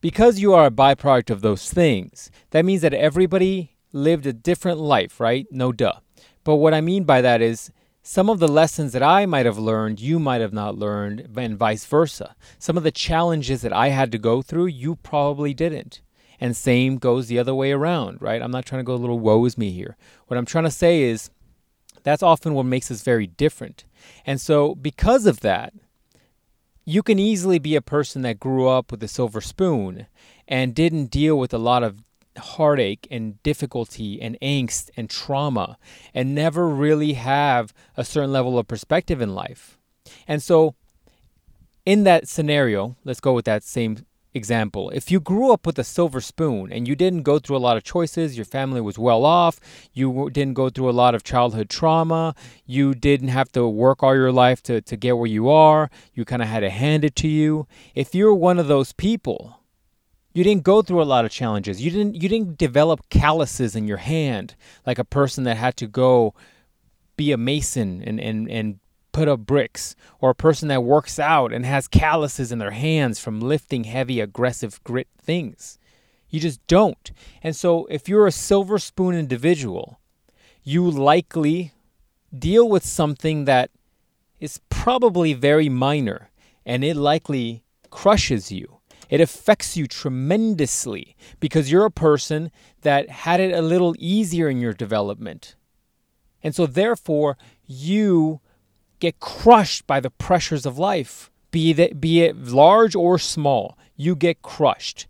Because 0.02 0.40
you 0.40 0.54
are 0.54 0.66
a 0.66 0.72
byproduct 0.72 1.30
of 1.30 1.42
those 1.42 1.72
things, 1.72 2.32
that 2.50 2.66
means 2.66 2.82
that 2.82 2.94
everybody 2.94 3.78
lived 3.94 4.26
a 4.26 4.34
different 4.34 4.80
life, 4.80 5.18
right? 5.18 5.48
No 5.50 5.72
duh. 5.72 6.00
But 6.44 6.58
what 6.58 6.74
I 6.74 6.82
mean 6.82 7.06
by 7.06 7.22
that 7.22 7.42
is 7.42 7.72
some 8.04 8.30
of 8.30 8.40
the 8.40 8.48
lessons 8.50 8.92
that 8.92 9.02
I 9.02 9.26
might 9.26 9.46
have 9.46 9.58
learned, 9.58 10.02
you 10.02 10.20
might 10.20 10.42
have 10.42 10.54
not 10.54 10.78
learned, 10.78 11.30
and 11.38 11.58
vice 11.58 11.86
versa. 11.86 12.36
Some 12.60 12.76
of 12.76 12.84
the 12.84 12.92
challenges 12.92 13.62
that 13.62 13.74
I 13.74 13.88
had 13.88 14.12
to 14.12 14.18
go 14.18 14.42
through, 14.42 14.68
you 14.68 14.98
probably 14.98 15.54
didn't. 15.54 16.02
And 16.40 16.56
same 16.56 16.98
goes 16.98 17.28
the 17.28 17.40
other 17.40 17.56
way 17.56 17.72
around, 17.72 18.22
right? 18.22 18.42
I'm 18.42 18.52
not 18.52 18.66
trying 18.66 18.80
to 18.80 18.86
go 18.86 18.94
a 18.94 18.96
little 18.96 19.20
woe 19.20 19.46
is 19.46 19.58
me 19.58 19.72
here. 19.72 19.96
What 20.28 20.38
I'm 20.38 20.46
trying 20.46 20.66
to 20.66 20.72
say 20.72 21.04
is 21.04 21.30
that's 22.04 22.24
often 22.24 22.54
what 22.54 22.66
makes 22.66 22.92
us 22.92 23.02
very 23.02 23.28
different. 23.28 23.86
And 24.26 24.40
so, 24.40 24.76
because 24.76 25.26
of 25.26 25.40
that, 25.42 25.74
you 26.86 27.02
can 27.02 27.18
easily 27.18 27.58
be 27.58 27.76
a 27.76 27.82
person 27.82 28.22
that 28.22 28.40
grew 28.40 28.68
up 28.68 28.92
with 28.92 29.02
a 29.02 29.08
silver 29.08 29.42
spoon 29.42 30.06
and 30.48 30.76
didn't 30.76 31.08
deal 31.08 31.38
with 31.38 31.54
a 31.54 31.58
lot 31.58 31.84
of 31.84 32.04
heartache 32.38 33.08
and 33.10 33.42
difficulty 33.44 34.22
and 34.22 34.38
angst 34.42 34.90
and 34.96 35.10
trauma 35.10 35.78
and 36.14 36.36
never 36.36 36.68
really 36.68 37.14
have 37.14 37.74
a 37.98 38.06
certain 38.06 38.32
level 38.32 38.60
of 38.60 38.68
perspective 38.68 39.22
in 39.22 39.34
life. 39.34 39.80
And 40.28 40.44
so, 40.44 40.76
in 41.86 42.04
that 42.04 42.28
scenario, 42.28 42.96
let's 43.04 43.20
go 43.20 43.34
with 43.34 43.46
that 43.46 43.64
same 43.64 44.06
example, 44.36 44.90
if 44.92 45.10
you 45.10 45.20
grew 45.20 45.52
up 45.52 45.66
with 45.66 45.80
a 45.80 45.84
silver 45.84 46.22
spoon 46.22 46.72
and 46.72 46.88
you 46.88 46.96
didn't 46.96 47.24
go 47.24 47.40
through 47.40 47.56
a 47.56 47.66
lot 47.68 47.78
of 47.78 47.84
choices, 47.84 48.36
your 48.36 48.46
family 48.46 48.82
was 48.82 49.00
well 49.00 49.26
off, 49.26 49.60
you 49.94 50.30
didn't 50.32 50.54
go 50.54 50.70
through 50.70 50.90
a 50.90 50.92
lot 50.92 51.16
of 51.16 51.24
childhood 51.24 51.70
trauma, 51.70 52.36
you 52.66 52.94
didn't 52.94 53.30
have 53.30 53.52
to 53.54 53.68
work 53.68 54.04
all 54.04 54.14
your 54.14 54.32
life 54.32 54.62
to, 54.64 54.82
to 54.82 54.98
get 54.98 55.18
where 55.18 55.28
you 55.28 55.50
are, 55.50 55.90
you 56.14 56.26
kind 56.26 56.42
of 56.42 56.48
had 56.48 56.60
to 56.60 56.70
hand 56.70 57.06
it 57.06 57.16
to 57.16 57.28
you. 57.28 57.66
If 57.96 58.14
you're 58.14 58.36
one 58.36 58.60
of 58.60 58.68
those 58.68 58.92
people, 58.92 59.62
you 60.34 60.44
didn't 60.44 60.64
go 60.64 60.82
through 60.82 61.02
a 61.02 61.04
lot 61.04 61.24
of 61.24 61.32
challenges. 61.32 61.82
You 61.82 61.90
didn't 61.90 62.22
you 62.22 62.28
didn't 62.28 62.58
develop 62.58 63.10
calluses 63.10 63.74
in 63.74 63.88
your 63.88 63.98
hand 63.98 64.56
like 64.86 65.00
a 65.00 65.06
person 65.06 65.46
that 65.46 65.56
had 65.56 65.78
to 65.78 65.88
go 65.88 66.34
be 67.16 67.32
a 67.32 67.38
mason 67.38 68.04
and, 68.06 68.20
and, 68.20 68.50
and 68.50 68.80
put 69.16 69.30
up 69.30 69.46
bricks, 69.46 69.96
or 70.20 70.32
a 70.32 70.36
person 70.36 70.68
that 70.68 70.84
works 70.84 71.18
out 71.20 71.54
and 71.54 71.66
has 71.66 71.88
calluses 71.88 72.52
in 72.52 72.60
their 72.60 72.72
hands 72.72 73.18
from 73.18 73.40
lifting 73.40 73.86
heavy, 73.86 74.20
aggressive 74.20 74.84
grit 74.84 75.08
things. 75.18 75.80
You 76.30 76.42
just 76.42 76.60
don't. 76.68 77.12
And 77.42 77.56
so, 77.56 77.86
if 77.86 78.10
you're 78.10 78.28
a 78.28 78.32
silver 78.34 78.78
spoon 78.78 79.16
individual, 79.16 80.02
you 80.64 80.92
likely 80.92 81.72
deal 82.38 82.68
with 82.68 82.86
something 82.86 83.46
that 83.46 83.72
is 84.42 84.60
probably 84.70 85.32
very 85.32 85.70
minor 85.70 86.30
and 86.66 86.84
it 86.84 86.98
likely 86.98 87.64
crushes 87.92 88.52
you. 88.52 88.80
It 89.10 89.22
affects 89.22 89.78
you 89.78 89.88
tremendously 89.88 91.16
because 91.40 91.72
you're 91.72 91.86
a 91.86 92.02
person 92.10 92.52
that 92.82 93.10
had 93.10 93.40
it 93.40 93.54
a 93.54 93.62
little 93.62 93.96
easier 93.98 94.50
in 94.50 94.60
your 94.60 94.74
development. 94.74 95.56
And 96.44 96.54
so, 96.54 96.66
therefore, 96.66 97.38
you 97.66 98.42
get 99.00 99.20
crushed 99.20 99.86
by 99.88 100.00
the 100.00 100.10
pressures 100.10 100.66
of 100.66 100.78
life 100.78 101.30
be 101.56 101.72
that 101.72 102.02
be 102.02 102.22
it 102.22 102.36
large 102.38 102.96
or 102.96 103.18
small, 103.18 103.78
you 103.96 104.14
get 104.14 104.42
crushed. 104.42 105.08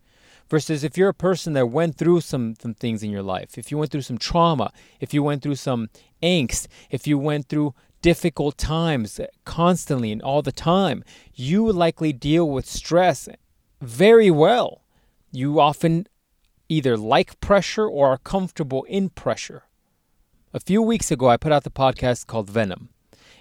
Versus 0.48 0.84
if 0.84 0.96
you're 0.96 1.10
a 1.10 1.13
person 1.13 1.54
that 1.54 1.72
went 1.72 1.98
through 1.98 2.22
some, 2.22 2.54
some 2.62 2.75
things 2.75 3.01
in 3.01 3.10
your 3.10 3.24
life, 3.24 3.58
if 3.58 3.72
you 3.72 3.80
went 3.80 3.92
through 3.92 4.04
some 4.04 4.20
trauma, 4.20 4.72
if 5.00 5.12
you 5.12 5.24
went 5.24 5.42
through 5.42 5.56
some 5.56 5.89
angst, 6.22 6.68
if 6.92 7.08
you 7.08 7.18
went 7.18 7.50
through 7.50 7.74
difficult 8.04 8.60
times 8.60 9.20
constantly 9.44 10.12
and 10.12 10.22
all 10.22 10.44
the 10.44 10.51
time, 10.51 11.04
you 11.34 11.72
likely 11.72 12.13
deal 12.13 12.48
with 12.48 12.68
stress 12.68 13.27
very 13.82 14.30
well. 14.30 14.84
You 15.32 15.60
often 15.60 16.06
either 16.70 16.96
like 16.96 17.39
pressure 17.39 17.88
or 17.88 18.10
are 18.10 18.20
comfortable 18.20 18.84
in 18.84 19.10
pressure. 19.10 19.63
A 20.54 20.60
few 20.60 20.84
weeks 20.84 21.10
ago, 21.10 21.27
I 21.27 21.38
put 21.38 21.51
out 21.51 21.63
the 21.63 21.72
podcast 21.72 22.27
called 22.27 22.51
Venom. 22.51 22.89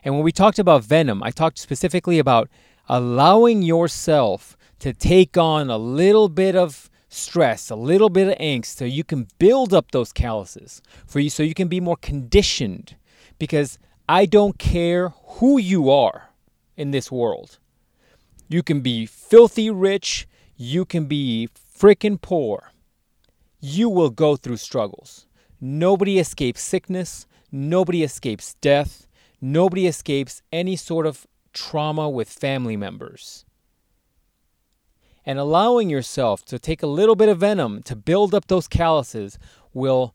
And 0.05 0.15
when 0.15 0.23
we 0.23 0.33
talked 0.33 0.59
about 0.59 0.85
Venom, 0.85 1.23
I 1.23 1.31
talked 1.31 1.59
specifically 1.59 2.19
about 2.19 2.51
allowing 2.89 3.63
yourself 3.63 4.57
to 4.81 4.93
take 4.93 5.39
on 5.39 5.71
a 5.71 5.79
little 5.79 6.29
bit 6.29 6.55
of 6.55 6.91
stress, 7.09 7.71
a 7.71 7.77
little 7.77 8.11
bit 8.11 8.29
of 8.29 8.39
angst, 8.39 8.77
so 8.77 8.85
you 8.85 9.03
can 9.03 9.27
build 9.39 9.73
up 9.73 9.93
those 9.93 10.13
calluses 10.13 10.83
for 11.07 11.21
you, 11.21 11.31
so 11.31 11.43
you 11.43 11.55
can 11.55 11.69
be 11.69 11.81
more 11.81 11.97
conditioned. 11.97 12.97
Because 13.39 13.79
I 14.07 14.27
don't 14.27 14.59
care 14.59 15.09
who 15.09 15.59
you 15.59 15.91
are 15.91 16.29
in 16.77 16.91
this 16.91 17.11
world. 17.11 17.59
You 18.49 18.63
can 18.63 18.83
be 18.83 19.07
filthy 19.07 19.71
rich, 19.71 20.29
you 20.57 20.85
can 20.85 21.07
be 21.07 21.49
freaking 21.79 22.21
poor. 22.21 22.73
You 23.59 23.89
will 23.89 24.11
go 24.11 24.37
through 24.37 24.59
struggles. 24.59 25.27
Nobody 25.61 26.19
escapes 26.19 26.61
sickness, 26.61 27.27
nobody 27.51 28.03
escapes 28.03 28.55
death, 28.61 29.07
nobody 29.45 29.87
escapes 29.87 30.43
any 30.51 30.75
sort 30.75 31.07
of 31.07 31.27
trauma 31.53 32.09
with 32.09 32.29
family 32.29 32.77
members 32.77 33.45
and 35.27 35.39
allowing 35.39 35.91
yourself 35.91 36.45
to 36.47 36.59
take 36.59 36.83
a 36.83 36.87
little 36.87 37.15
bit 37.15 37.29
of 37.29 37.39
venom 37.39 37.83
to 37.83 37.95
build 37.95 38.35
up 38.35 38.47
those 38.47 38.67
calluses 38.67 39.39
will 39.73 40.15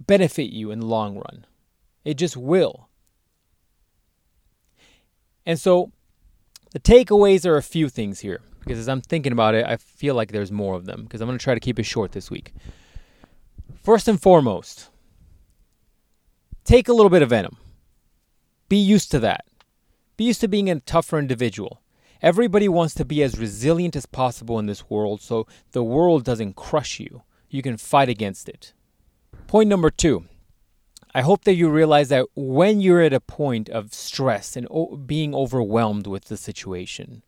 benefit 0.00 0.50
you 0.50 0.70
in 0.70 0.80
the 0.80 0.86
long 0.86 1.16
run. 1.16 1.46
It 2.04 2.14
just 2.14 2.36
will. 2.36 2.88
And 5.46 5.58
so 5.58 5.92
the 6.72 6.80
takeaways 6.80 7.46
are 7.46 7.56
a 7.56 7.62
few 7.62 7.88
things 7.88 8.20
here 8.20 8.40
because 8.60 8.78
as 8.78 8.88
I'm 8.88 9.02
thinking 9.02 9.32
about 9.32 9.54
it, 9.54 9.66
I 9.66 9.76
feel 9.76 10.14
like 10.14 10.32
there's 10.32 10.52
more 10.52 10.74
of 10.74 10.86
them 10.86 11.02
because 11.02 11.20
I'm 11.20 11.28
going 11.28 11.38
to 11.38 11.42
try 11.42 11.54
to 11.54 11.60
keep 11.60 11.78
it 11.78 11.84
short 11.84 12.12
this 12.12 12.30
week. 12.30 12.54
First 13.82 14.08
and 14.08 14.20
foremost, 14.20 14.88
take 16.64 16.88
a 16.88 16.94
little 16.94 17.10
bit 17.10 17.22
of 17.22 17.28
venom. 17.28 17.58
Be 18.74 18.80
used 18.80 19.12
to 19.12 19.20
that. 19.20 19.44
Be 20.16 20.24
used 20.24 20.40
to 20.40 20.48
being 20.48 20.68
a 20.68 20.80
tougher 20.80 21.16
individual. 21.16 21.80
Everybody 22.20 22.68
wants 22.68 22.92
to 22.94 23.04
be 23.04 23.22
as 23.22 23.38
resilient 23.38 23.94
as 23.94 24.04
possible 24.04 24.58
in 24.58 24.66
this 24.66 24.90
world 24.90 25.22
so 25.22 25.46
the 25.70 25.84
world 25.84 26.24
doesn't 26.24 26.56
crush 26.56 26.98
you. 26.98 27.22
You 27.48 27.62
can 27.62 27.76
fight 27.76 28.08
against 28.08 28.48
it. 28.48 28.72
Point 29.46 29.68
number 29.68 29.90
two 29.90 30.26
I 31.14 31.20
hope 31.20 31.44
that 31.44 31.54
you 31.54 31.70
realize 31.70 32.08
that 32.08 32.26
when 32.34 32.80
you're 32.80 33.00
at 33.00 33.12
a 33.12 33.20
point 33.20 33.68
of 33.68 33.94
stress 33.94 34.56
and 34.56 34.66
o- 34.72 34.96
being 34.96 35.36
overwhelmed 35.36 36.08
with 36.08 36.24
the 36.24 36.36
situation, 36.36 37.22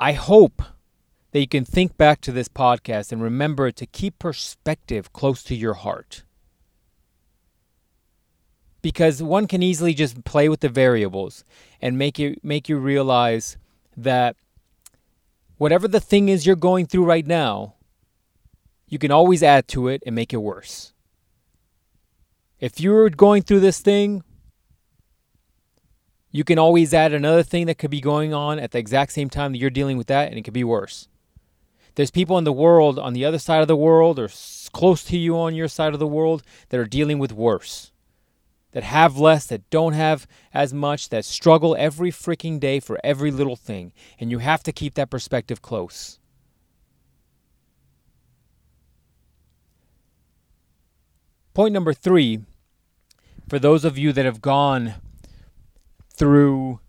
I 0.00 0.12
hope 0.12 0.62
that 1.32 1.40
you 1.40 1.48
can 1.48 1.66
think 1.66 1.98
back 1.98 2.22
to 2.22 2.32
this 2.32 2.48
podcast 2.48 3.12
and 3.12 3.22
remember 3.22 3.70
to 3.70 3.84
keep 3.84 4.18
perspective 4.18 5.12
close 5.12 5.42
to 5.42 5.54
your 5.54 5.74
heart 5.74 6.24
because 8.82 9.22
one 9.22 9.46
can 9.46 9.62
easily 9.62 9.94
just 9.94 10.24
play 10.24 10.48
with 10.48 10.60
the 10.60 10.68
variables 10.68 11.44
and 11.80 11.96
make 11.96 12.18
you 12.18 12.36
make 12.42 12.68
you 12.68 12.76
realize 12.76 13.56
that 13.96 14.36
whatever 15.56 15.86
the 15.86 16.00
thing 16.00 16.28
is 16.28 16.44
you're 16.44 16.56
going 16.56 16.86
through 16.86 17.04
right 17.04 17.26
now, 17.26 17.74
you 18.88 18.98
can 18.98 19.12
always 19.12 19.42
add 19.42 19.68
to 19.68 19.88
it 19.88 20.02
and 20.04 20.14
make 20.14 20.32
it 20.32 20.38
worse. 20.38 20.92
If 22.58 22.80
you're 22.80 23.08
going 23.10 23.42
through 23.42 23.60
this 23.60 23.80
thing, 23.80 24.24
you 26.30 26.44
can 26.44 26.58
always 26.58 26.92
add 26.92 27.12
another 27.12 27.42
thing 27.42 27.66
that 27.66 27.78
could 27.78 27.90
be 27.90 28.00
going 28.00 28.34
on 28.34 28.58
at 28.58 28.72
the 28.72 28.78
exact 28.78 29.12
same 29.12 29.30
time 29.30 29.52
that 29.52 29.58
you're 29.58 29.70
dealing 29.70 29.98
with 29.98 30.06
that, 30.08 30.28
and 30.28 30.38
it 30.38 30.42
could 30.42 30.54
be 30.54 30.64
worse. 30.64 31.08
There's 31.94 32.10
people 32.10 32.38
in 32.38 32.44
the 32.44 32.52
world 32.52 32.98
on 32.98 33.12
the 33.12 33.24
other 33.24 33.38
side 33.38 33.60
of 33.60 33.68
the 33.68 33.76
world 33.76 34.18
or 34.18 34.30
close 34.72 35.04
to 35.04 35.18
you 35.18 35.36
on 35.38 35.54
your 35.54 35.68
side 35.68 35.92
of 35.92 36.00
the 36.00 36.06
world 36.06 36.42
that 36.70 36.80
are 36.80 36.86
dealing 36.86 37.18
with 37.18 37.32
worse 37.32 37.91
that 38.72 38.82
have 38.82 39.18
less, 39.18 39.46
that 39.46 39.68
don't 39.70 39.92
have 39.92 40.26
as 40.52 40.74
much, 40.74 41.10
that 41.10 41.24
struggle 41.24 41.76
every 41.78 42.10
freaking 42.10 42.58
day 42.58 42.80
for 42.80 42.98
every 43.04 43.30
little 43.30 43.56
thing. 43.56 43.92
And 44.18 44.30
you 44.30 44.38
have 44.38 44.62
to 44.64 44.72
keep 44.72 44.94
that 44.94 45.10
perspective 45.10 45.62
close. 45.62 46.18
Point 51.54 51.74
number 51.74 51.92
three 51.92 52.40
for 53.48 53.58
those 53.58 53.84
of 53.84 53.98
you 53.98 54.12
that 54.14 54.24
have 54.24 54.40
gone 54.40 54.94
through 56.08 56.80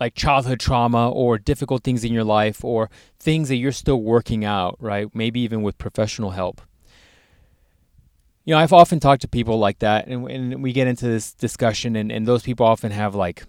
like 0.00 0.14
childhood 0.14 0.58
trauma 0.58 1.08
or 1.08 1.38
difficult 1.38 1.84
things 1.84 2.02
in 2.04 2.12
your 2.12 2.24
life 2.24 2.64
or 2.64 2.90
things 3.18 3.48
that 3.48 3.56
you're 3.56 3.72
still 3.72 4.02
working 4.02 4.44
out, 4.44 4.76
right? 4.80 5.08
Maybe 5.14 5.40
even 5.40 5.62
with 5.62 5.78
professional 5.78 6.32
help 6.32 6.60
you 8.46 8.54
know, 8.54 8.58
I've 8.58 8.72
often 8.72 9.00
talked 9.00 9.22
to 9.22 9.28
people 9.28 9.58
like 9.58 9.80
that, 9.80 10.06
and, 10.06 10.30
and 10.30 10.62
we 10.62 10.72
get 10.72 10.86
into 10.86 11.06
this 11.06 11.34
discussion, 11.34 11.96
and, 11.96 12.12
and 12.12 12.26
those 12.26 12.44
people 12.44 12.64
often 12.64 12.92
have 12.92 13.14
like 13.16 13.42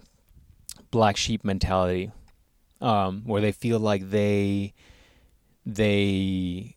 black 0.90 1.16
sheep 1.16 1.44
mentality, 1.44 2.10
um, 2.80 3.22
where 3.24 3.40
they 3.40 3.52
feel 3.52 3.78
like 3.78 4.10
they 4.10 4.74
they 5.64 6.74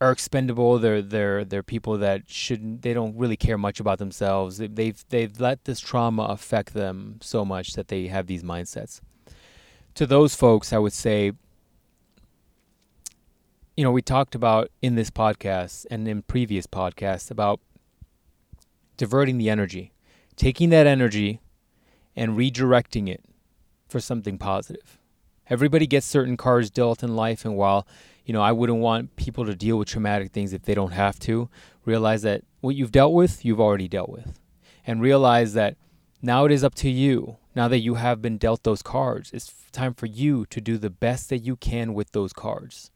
are 0.00 0.10
expendable. 0.10 0.78
They're 0.78 1.02
they're 1.02 1.44
they're 1.44 1.62
people 1.62 1.98
that 1.98 2.22
shouldn't. 2.30 2.80
They 2.80 2.94
don't 2.94 3.14
really 3.14 3.36
care 3.36 3.58
much 3.58 3.78
about 3.78 3.98
themselves. 3.98 4.56
They've 4.56 5.04
they've 5.10 5.38
let 5.38 5.66
this 5.66 5.80
trauma 5.80 6.22
affect 6.22 6.72
them 6.72 7.18
so 7.20 7.44
much 7.44 7.74
that 7.74 7.88
they 7.88 8.06
have 8.06 8.26
these 8.26 8.42
mindsets. 8.42 9.02
To 9.96 10.06
those 10.06 10.34
folks, 10.34 10.72
I 10.72 10.78
would 10.78 10.94
say 10.94 11.32
you 13.80 13.84
know, 13.84 13.92
we 13.92 14.02
talked 14.02 14.34
about 14.34 14.70
in 14.82 14.94
this 14.94 15.08
podcast 15.08 15.86
and 15.90 16.06
in 16.06 16.20
previous 16.20 16.66
podcasts 16.66 17.30
about 17.30 17.60
diverting 18.98 19.38
the 19.38 19.48
energy, 19.48 19.94
taking 20.36 20.68
that 20.68 20.86
energy 20.86 21.40
and 22.14 22.36
redirecting 22.36 23.08
it 23.08 23.24
for 23.88 23.98
something 23.98 24.36
positive. 24.36 24.98
Everybody 25.48 25.86
gets 25.86 26.04
certain 26.04 26.36
cards 26.36 26.68
dealt 26.68 27.02
in 27.02 27.16
life, 27.16 27.46
and 27.46 27.56
while 27.56 27.88
you 28.26 28.34
know, 28.34 28.42
I 28.42 28.52
wouldn't 28.52 28.80
want 28.80 29.16
people 29.16 29.46
to 29.46 29.56
deal 29.56 29.78
with 29.78 29.88
traumatic 29.88 30.30
things 30.30 30.52
if 30.52 30.64
they 30.64 30.74
don't 30.74 30.92
have 30.92 31.18
to. 31.20 31.48
Realize 31.86 32.20
that 32.20 32.42
what 32.60 32.74
you've 32.74 32.92
dealt 32.92 33.14
with, 33.14 33.46
you've 33.46 33.62
already 33.62 33.88
dealt 33.88 34.10
with. 34.10 34.38
And 34.86 35.00
realize 35.00 35.54
that 35.54 35.78
now 36.20 36.44
it 36.44 36.52
is 36.52 36.62
up 36.62 36.74
to 36.74 36.90
you. 36.90 37.38
Now 37.56 37.66
that 37.68 37.78
you 37.78 37.94
have 37.94 38.20
been 38.20 38.36
dealt 38.36 38.62
those 38.62 38.82
cards, 38.82 39.30
it's 39.32 39.54
time 39.72 39.94
for 39.94 40.04
you 40.04 40.44
to 40.50 40.60
do 40.60 40.76
the 40.76 40.90
best 40.90 41.30
that 41.30 41.38
you 41.38 41.56
can 41.56 41.94
with 41.94 42.12
those 42.12 42.34
cards. 42.34 42.90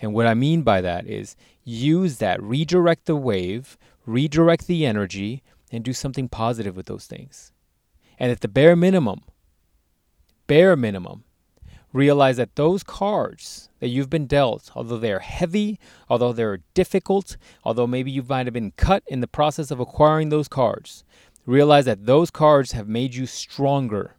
And 0.00 0.12
what 0.12 0.26
I 0.26 0.34
mean 0.34 0.62
by 0.62 0.80
that 0.80 1.06
is 1.06 1.36
use 1.64 2.18
that, 2.18 2.42
redirect 2.42 3.06
the 3.06 3.16
wave, 3.16 3.78
redirect 4.04 4.66
the 4.66 4.86
energy, 4.86 5.42
and 5.72 5.84
do 5.84 5.92
something 5.92 6.28
positive 6.28 6.76
with 6.76 6.86
those 6.86 7.06
things. 7.06 7.52
And 8.18 8.30
at 8.30 8.40
the 8.40 8.48
bare 8.48 8.76
minimum, 8.76 9.22
bare 10.46 10.76
minimum, 10.76 11.24
realize 11.92 12.36
that 12.36 12.56
those 12.56 12.82
cards 12.82 13.68
that 13.80 13.88
you've 13.88 14.10
been 14.10 14.26
dealt, 14.26 14.70
although 14.74 14.98
they're 14.98 15.20
heavy, 15.20 15.78
although 16.08 16.32
they're 16.32 16.60
difficult, 16.74 17.36
although 17.64 17.86
maybe 17.86 18.10
you 18.10 18.22
might 18.22 18.46
have 18.46 18.54
been 18.54 18.72
cut 18.72 19.02
in 19.06 19.20
the 19.20 19.26
process 19.26 19.70
of 19.70 19.80
acquiring 19.80 20.28
those 20.28 20.48
cards, 20.48 21.04
realize 21.46 21.84
that 21.86 22.06
those 22.06 22.30
cards 22.30 22.72
have 22.72 22.88
made 22.88 23.14
you 23.14 23.26
stronger 23.26 24.15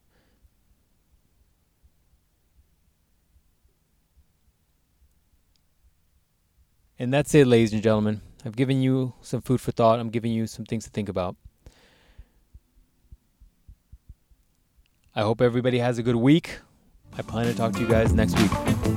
And 7.00 7.14
that's 7.14 7.34
it, 7.36 7.46
ladies 7.46 7.74
and 7.74 7.84
gentlemen. 7.84 8.22
I've 8.44 8.56
given 8.56 8.82
you 8.82 9.14
some 9.22 9.42
food 9.42 9.62
for 9.62 9.72
thought. 9.72 10.00
I'm 10.00 10.10
giving 10.10 10.32
you 10.32 10.48
some 10.48 10.66
things 10.66 10.86
to 10.86 10.90
think 10.90 11.10
about. 11.10 11.36
I 15.16 15.22
hope 15.22 15.42
everybody 15.42 15.80
has 15.80 15.98
a 15.98 16.04
good 16.04 16.16
week. 16.16 16.60
I 17.18 17.22
plan 17.22 17.46
to 17.46 17.54
talk 17.54 17.74
to 17.74 17.80
you 17.80 17.88
guys 17.88 18.14
next 18.14 18.38
week. 18.40 18.97